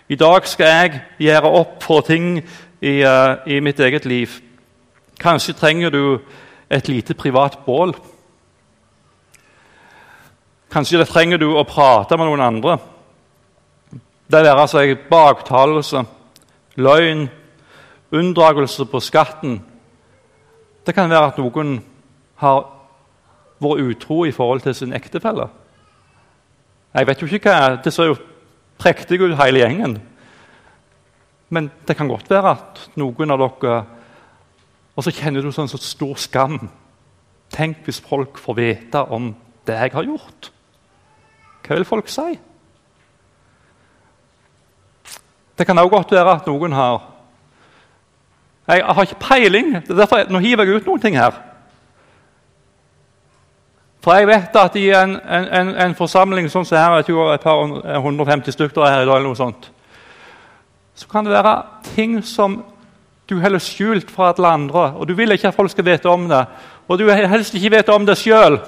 I 0.09 0.15
dag 0.19 0.47
skal 0.47 0.67
jeg 0.67 1.01
gjøre 1.19 1.51
opp 1.61 1.83
for 1.83 2.03
ting 2.03 2.41
i, 2.83 2.99
uh, 3.07 3.39
i 3.47 3.59
mitt 3.63 3.79
eget 3.79 4.05
liv. 4.05 4.35
Kanskje 5.19 5.55
trenger 5.55 5.89
du 5.89 6.19
et 6.69 6.87
lite 6.87 7.13
privat 7.13 7.59
bål. 7.65 7.95
Kanskje 10.73 10.97
det 10.97 11.05
trenger 11.11 11.37
du 11.37 11.51
å 11.53 11.67
prate 11.69 12.17
med 12.17 12.25
noen 12.25 12.41
andre. 12.41 12.79
Det 14.25 14.39
være 14.41 14.63
seg 14.71 14.93
baktalelse, 15.05 16.01
løgn, 16.81 17.27
unndragelse 18.13 18.87
på 18.89 19.01
skatten. 19.05 19.59
Det 20.81 20.95
kan 20.97 21.11
være 21.11 21.29
at 21.29 21.37
noen 21.37 21.75
har 22.41 22.63
vært 23.61 23.83
utro 23.85 24.23
i 24.25 24.33
forhold 24.33 24.63
til 24.65 24.73
sin 24.79 24.95
ektefelle. 24.97 25.45
Jeg 26.93 27.07
vet 27.09 27.21
jo 27.21 27.29
ikke 27.29 27.53
hva 27.53 27.77
Det 27.81 27.93
ser 27.93 28.09
jo 28.09 28.17
prektig 28.81 29.21
ut, 29.21 29.37
hele 29.37 29.61
gjengen. 29.61 29.99
Men 31.53 31.69
det 31.85 31.97
kan 31.97 32.09
godt 32.09 32.33
være 32.33 32.55
at 32.57 32.81
noen 32.97 33.31
av 33.31 33.45
dere 33.45 33.83
Og 34.95 35.03
så 35.05 35.13
kjenner 35.13 35.41
du 35.41 35.51
sånn 35.51 35.69
så 35.69 35.77
stor 35.77 36.17
skam. 36.17 36.57
Tenk 37.49 37.85
hvis 37.85 38.01
folk 38.01 38.37
får 38.37 38.57
vite 38.57 39.05
om 39.09 39.31
det 39.65 39.77
jeg 39.77 39.93
har 39.93 40.05
gjort. 40.05 40.51
Hva 41.63 41.77
vil 41.77 41.87
folk 41.87 42.11
si? 42.11 42.33
Det 45.57 45.65
kan 45.67 45.77
også 45.77 45.89
godt 45.89 46.11
være 46.11 46.35
at 46.35 46.47
noen 46.47 46.71
har 46.71 47.01
Jeg 48.67 48.85
har 48.85 49.01
ikke 49.01 49.19
peiling. 49.19 49.73
det 49.73 49.89
er 49.89 49.95
derfor 49.95 50.29
Nå 50.29 50.39
hiver 50.39 50.63
jeg 50.63 50.75
ut 50.75 50.85
noen 50.85 51.01
ting 51.01 51.17
her. 51.17 51.33
For 54.03 54.13
jeg 54.13 54.27
vet 54.27 54.55
at 54.59 54.75
i 54.75 54.89
en, 54.89 55.15
en, 55.29 55.69
en 55.79 55.95
forsamling 55.95 56.49
sånn 56.51 56.65
som 56.67 56.77
her, 56.77 56.97
jeg 56.99 57.05
tror 57.07 57.33
et 57.33 57.43
par 57.43 57.61
150 57.99 58.51
stykker 58.51 58.83
her 58.83 59.03
i 59.03 59.05
dag, 59.05 59.15
eller 59.15 59.29
noe 59.29 59.39
sånt, 59.39 59.69
så 60.95 61.07
kan 61.07 61.23
det 61.23 61.31
være 61.31 61.53
ting 61.93 62.17
som 62.27 62.57
du 63.29 63.37
holder 63.39 63.63
skjult 63.63 64.11
fra 64.11 64.33
alle 64.33 64.47
andre. 64.47 64.89
Og 64.99 65.07
du 65.07 65.13
vil 65.15 65.31
ikke 65.31 65.47
at 65.47 65.55
folk 65.55 65.71
skal 65.71 65.87
vite 65.87 66.11
om 66.11 66.27
det. 66.29 66.41
Og 66.87 66.99
du 66.99 67.07
helst 67.09 67.55
ikke 67.55 67.71
vite 67.77 67.95
om 67.95 68.05
det 68.05 68.17
sjøl. 68.19 68.59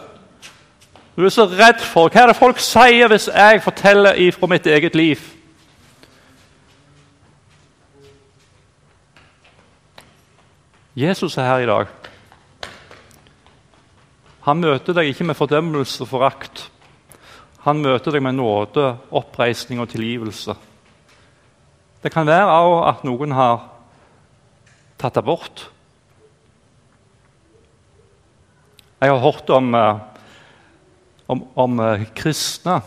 Du 1.16 1.24
er 1.24 1.32
så 1.32 1.46
redd 1.48 1.80
for 1.80 2.12
hva 2.12 2.26
er 2.26 2.34
det 2.34 2.36
folk 2.36 2.60
sier 2.60 3.08
hvis 3.08 3.30
jeg 3.32 3.64
forteller 3.64 4.18
fra 4.36 4.50
mitt 4.52 4.66
eget 4.68 4.96
liv. 5.00 5.22
Jesus 10.96 11.38
er 11.38 11.48
her 11.48 11.64
i 11.64 11.70
dag. 11.70 11.92
Han 14.46 14.60
møter 14.62 14.96
deg 14.96 15.10
ikke 15.10 15.26
med 15.28 15.36
fordømmelse 15.40 16.04
og 16.04 16.10
forakt. 16.12 16.66
Han 17.66 17.80
møter 17.82 18.14
deg 18.14 18.22
med 18.22 18.38
nåde, 18.38 18.92
oppreisning 19.10 19.80
og 19.82 19.90
tilgivelse. 19.90 20.54
Det 22.04 22.12
kan 22.14 22.28
være 22.28 22.60
òg 22.60 22.76
at 22.92 23.08
noen 23.08 23.32
har 23.34 23.64
tatt 25.02 25.18
abort. 25.18 25.64
Jeg 29.02 29.12
har 29.12 29.24
hørt 29.24 29.50
om, 29.50 29.74
eh, 29.76 30.00
om, 31.28 31.44
om 31.56 31.80
eh, 31.80 32.06
kristne, 32.16 32.82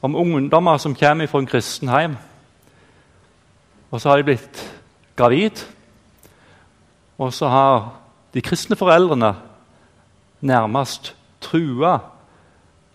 om 0.00 0.16
ungdommer 0.16 0.78
som 0.78 0.94
kommer 0.94 1.26
fra 1.26 1.42
en 1.42 1.48
kristen 1.50 1.90
hjem. 1.90 2.16
Og 3.90 4.00
så 4.00 4.10
har 4.10 4.20
de 4.20 4.28
blitt 4.28 4.62
gravid. 5.16 5.62
Og 7.18 7.32
så 7.32 7.48
har 7.48 7.76
de 8.34 8.42
kristne 8.44 8.76
foreldrene 8.76 9.32
nærmest 10.40 11.14
trua 11.40 11.98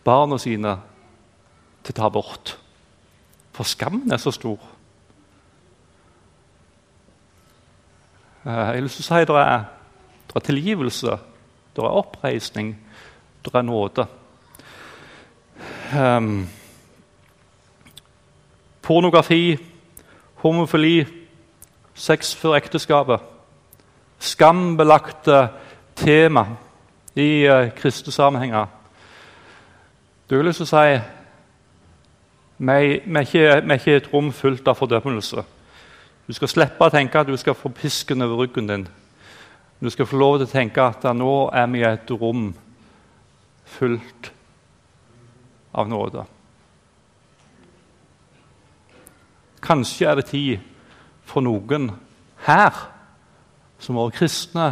barna 0.05 0.37
sine 0.41 0.75
til 1.81 1.95
å 1.95 1.97
ta 1.97 2.07
abort. 2.07 2.55
For 3.51 3.67
skammen 3.67 4.11
er 4.13 4.21
så 4.21 4.33
stor. 4.35 4.61
Eh, 8.45 8.53
jeg 8.53 8.65
har 8.65 8.81
lyst 8.85 9.01
til 9.01 9.05
å 9.05 9.09
si 9.09 9.27
det 9.29 9.41
er, 9.41 9.67
det 10.29 10.37
er 10.37 10.47
tilgivelse, 10.47 11.19
det 11.75 11.83
er 11.83 12.01
oppreisning, 12.01 12.73
det 13.45 13.53
er 13.55 13.65
nåde. 13.65 14.07
Um, 15.95 16.47
pornografi, 18.81 19.57
homofili, 20.35 21.05
sex 21.93 22.35
før 22.35 22.55
ekteskapet. 22.55 23.19
Skambelagte 24.19 25.49
tema 25.95 26.45
i 27.15 27.43
uh, 27.47 27.71
kristne 27.75 28.11
sammenhenger. 28.11 28.65
Du 30.29 30.35
har 30.35 30.47
lyst 30.47 30.63
til 30.63 30.69
å 30.69 30.71
si 30.71 31.01
vi 32.61 32.73
er 33.19 33.75
ikke 33.75 33.95
et 33.95 34.11
rom 34.13 34.31
fullt 34.31 34.67
av 34.67 34.79
fordømmelse. 34.79 35.43
Du 36.27 36.33
skal 36.33 36.47
slippe 36.47 36.87
å 36.87 36.93
tenke 36.93 37.19
at 37.19 37.27
du 37.27 37.35
skal 37.37 37.57
få 37.57 37.69
pisken 37.75 38.21
over 38.21 38.45
ryggen 38.45 38.69
din. 38.69 38.87
Du 39.81 39.89
skal 39.89 40.07
få 40.07 40.15
lov 40.17 40.37
til 40.37 40.47
å 40.47 40.55
tenke 40.55 40.83
at 40.85 41.03
nå 41.17 41.49
er 41.51 41.67
vi 41.67 41.81
i 41.81 41.89
et 41.89 42.11
rom 42.21 42.53
fullt 43.65 44.31
av 45.71 45.89
nåde. 45.89 46.25
Kanskje 49.61 50.09
er 50.09 50.17
det 50.17 50.29
tid 50.31 50.59
for 51.27 51.45
noen 51.45 51.91
her 52.45 52.73
som 53.81 53.97
har 53.97 54.09
vært 54.09 54.19
kristne 54.19 54.67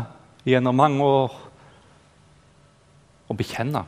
gjennom 0.47 0.78
mange 0.78 1.06
år, 1.06 1.36
å 3.30 3.36
bekjenne. 3.38 3.84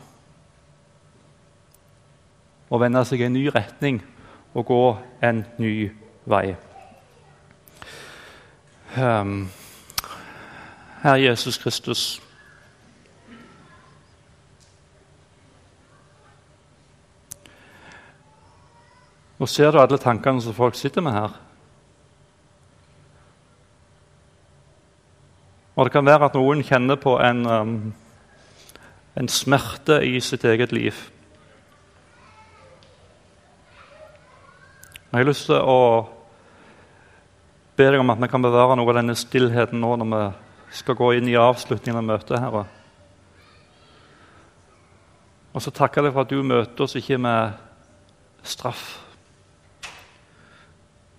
Å 2.70 2.80
vende 2.80 3.02
seg 3.10 3.24
i 3.24 3.26
en 3.26 3.34
ny 3.34 3.48
retning 3.50 3.98
og 4.54 4.68
gå 4.70 4.84
en 5.26 5.42
ny 5.58 5.90
vei. 6.30 6.54
Um, 8.96 9.50
Herre 11.02 11.24
Jesus 11.24 11.58
Kristus. 11.58 12.22
Nå 19.42 19.48
ser 19.50 19.72
du 19.74 19.80
alle 19.82 19.98
tankene 19.98 20.38
som 20.46 20.54
folk 20.54 20.76
sitter 20.78 21.02
med 21.02 21.16
her. 21.18 21.32
Og 25.74 25.88
Det 25.88 25.94
kan 25.96 26.06
være 26.06 26.28
at 26.30 26.38
noen 26.38 26.62
kjenner 26.62 27.00
på 27.02 27.16
en, 27.18 27.42
um, 27.50 27.72
en 29.18 29.32
smerte 29.34 29.98
i 30.06 30.20
sitt 30.22 30.46
eget 30.46 30.72
liv. 30.72 30.94
Jeg 35.10 35.18
har 35.18 35.26
lyst 35.26 35.50
til 35.50 35.58
å 35.58 36.06
be 37.76 37.90
deg 37.90 37.98
om 38.00 38.14
at 38.14 38.22
vi 38.22 38.30
kan 38.30 38.46
bevare 38.46 38.78
noe 38.78 38.94
av 38.94 39.02
denne 39.02 39.18
stillheten 39.18 39.82
nå 39.82 39.96
når 40.04 40.14
vi 40.14 40.24
skal 40.84 41.02
gå 41.02 41.16
inn 41.18 41.34
i 41.34 41.40
avslutningen 41.50 41.98
av 41.98 42.12
møtet. 42.14 42.38
Herre. 42.38 42.68
Og 45.50 45.66
så 45.66 45.74
takker 45.74 46.04
jeg 46.04 46.12
deg 46.12 46.14
for 46.14 46.30
at 46.30 46.36
du 46.36 46.44
møter 46.46 46.86
oss 46.86 47.02
ikke 47.02 47.18
med 47.18 47.58
straff. 48.46 49.02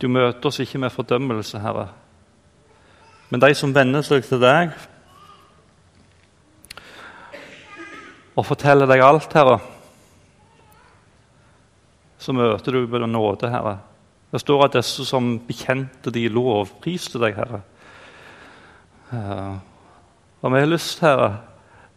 Du 0.03 0.09
møter 0.11 0.49
oss 0.49 0.59
ikke 0.59 0.81
med 0.83 0.91
fordømmelse, 0.91 1.61
Herre. 1.63 1.85
Men 3.31 3.43
de 3.45 3.53
som 3.55 3.71
venner 3.71 4.03
seg 4.03 4.25
til 4.27 4.41
deg 4.43 4.73
og 8.35 8.49
forteller 8.49 8.91
deg 8.91 9.05
alt, 9.05 9.37
Herre, 9.39 9.61
så 12.19 12.35
møter 12.35 12.75
du 12.75 12.91
med 12.91 13.07
nåde, 13.13 13.53
Herre. 13.53 13.77
Det 14.35 14.43
står 14.43 14.67
at 14.67 14.81
disse 14.81 15.07
som 15.07 15.37
bekjente 15.47 16.11
de, 16.11 16.27
lovpriste 16.35 17.23
deg, 17.23 17.39
Herre. 17.39 17.63
Og 20.43 20.51
vi 20.51 20.65
har 20.65 20.71
lyst, 20.71 20.99
Herre, 21.07 21.31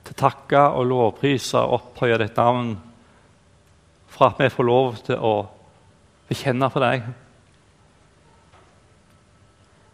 til 0.05 0.13
å 0.13 0.21
takke 0.27 0.65
og 0.77 0.89
lovprise 0.93 1.57
og 1.57 1.79
opphøye 1.79 2.21
ditt 2.21 2.37
navn 2.37 2.75
for 4.13 4.29
at 4.29 4.45
vi 4.45 4.53
får 4.53 4.73
lov 4.75 5.05
til 5.09 5.17
å 5.17 5.37
bekjenne 6.29 6.69
for 6.69 6.85
deg. 6.85 7.15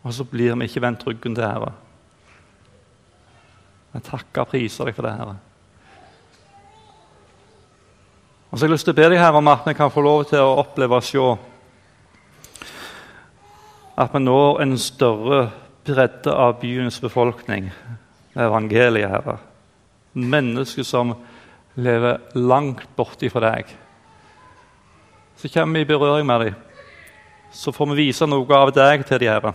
Og 0.01 0.13
så 0.13 0.25
blir 0.25 0.55
vi 0.57 0.67
ikke 0.69 0.81
vendt 0.81 1.05
ryggen 1.07 1.35
til, 1.37 1.45
Herre. 1.45 1.71
Jeg 3.91 4.05
takker 4.07 4.45
og 4.45 4.51
priser 4.53 4.87
deg 4.87 4.97
for 4.97 5.05
det, 5.05 5.13
Herre. 5.19 5.37
Og 8.49 8.57
så 8.57 8.65
har 8.65 8.69
jeg 8.69 8.75
lyst 8.75 8.87
til 8.89 8.95
å 8.95 8.99
be 8.99 9.09
deg 9.13 9.21
Herre, 9.21 9.39
om 9.39 9.51
at 9.51 9.67
vi 9.67 9.75
kan 9.77 9.93
få 9.93 10.03
lov 10.03 10.25
til 10.31 10.43
å 10.43 10.57
oppleve 10.63 10.97
og 10.97 11.07
se 11.07 11.25
at 14.01 14.13
vi 14.15 14.21
når 14.23 14.61
en 14.63 14.77
større 14.79 15.41
bredde 15.85 16.33
av 16.33 16.57
byens 16.61 16.97
befolkning 17.03 17.69
med 18.33 18.45
evangeliet, 18.47 19.11
Herre. 19.11 19.37
Mennesker 20.13 20.83
som 20.87 21.13
lever 21.79 22.19
langt 22.35 22.87
borte 22.97 23.29
fra 23.31 23.43
deg. 23.53 23.69
Så 25.37 25.49
kommer 25.53 25.79
vi 25.79 25.85
i 25.85 25.89
berøring 25.89 26.27
med 26.27 26.45
dem. 26.45 26.55
Så 27.51 27.71
får 27.75 27.91
vi 27.91 28.07
vise 28.07 28.27
noe 28.27 28.57
av 28.57 28.73
deg 28.75 29.05
til 29.07 29.21
dem, 29.21 29.31
Herre. 29.31 29.53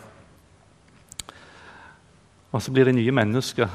Og 2.57 2.62
så 2.62 2.72
blir 2.72 2.88
de 2.88 2.94
nye 2.96 3.12
mennesker. 3.12 3.68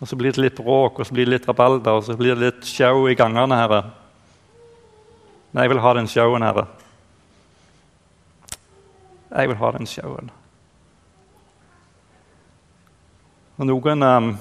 Og 0.00 0.08
så 0.08 0.16
blir 0.16 0.32
det 0.32 0.40
litt 0.40 0.56
bråk, 0.56 0.96
og 0.96 1.04
så 1.06 1.12
blir 1.12 1.28
det 1.28 1.34
litt 1.34 1.48
rabalder, 1.48 1.98
og 1.98 2.06
så 2.06 2.14
blir 2.16 2.32
det 2.32 2.46
litt 2.46 2.64
show 2.64 3.04
i 3.04 3.16
gangene, 3.18 3.58
Herre. 3.60 3.80
Men 5.52 5.66
jeg 5.66 5.72
vil 5.74 5.80
ha 5.84 5.92
den 5.98 6.08
showen, 6.08 6.46
Herre. 6.46 6.64
Jeg 9.28 9.50
vil 9.50 9.60
ha 9.60 9.72
den 9.76 9.90
showen. 9.90 10.32
Når 13.60 13.68
noen 13.68 14.08
um, 14.08 14.32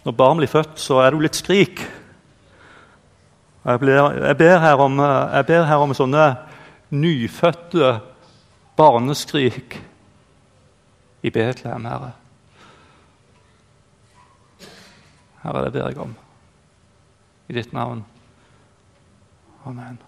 Når 0.00 0.16
barn 0.16 0.40
blir 0.40 0.48
født, 0.48 0.80
så 0.80 1.02
er 1.02 1.10
det 1.10 1.18
jo 1.18 1.26
litt 1.26 1.36
skrik. 1.36 1.84
Jeg, 3.68 3.80
blir, 3.82 4.00
jeg, 4.00 4.36
ber 4.40 4.58
her 4.64 4.80
om, 4.80 4.96
jeg 5.04 5.46
ber 5.52 5.68
her 5.68 5.84
om 5.84 5.92
sånne 5.92 6.24
nyfødte 6.96 7.98
barneskrik 8.80 9.76
i 11.22 11.30
Betlehem, 11.30 11.84
Herre. 11.84 12.12
Herre, 15.42 15.64
det 15.64 15.72
ber 15.72 15.88
jeg 15.88 15.98
om. 15.98 16.14
I 17.48 17.52
ditt 17.52 17.72
navn. 17.72 18.04
Amen. 19.66 20.00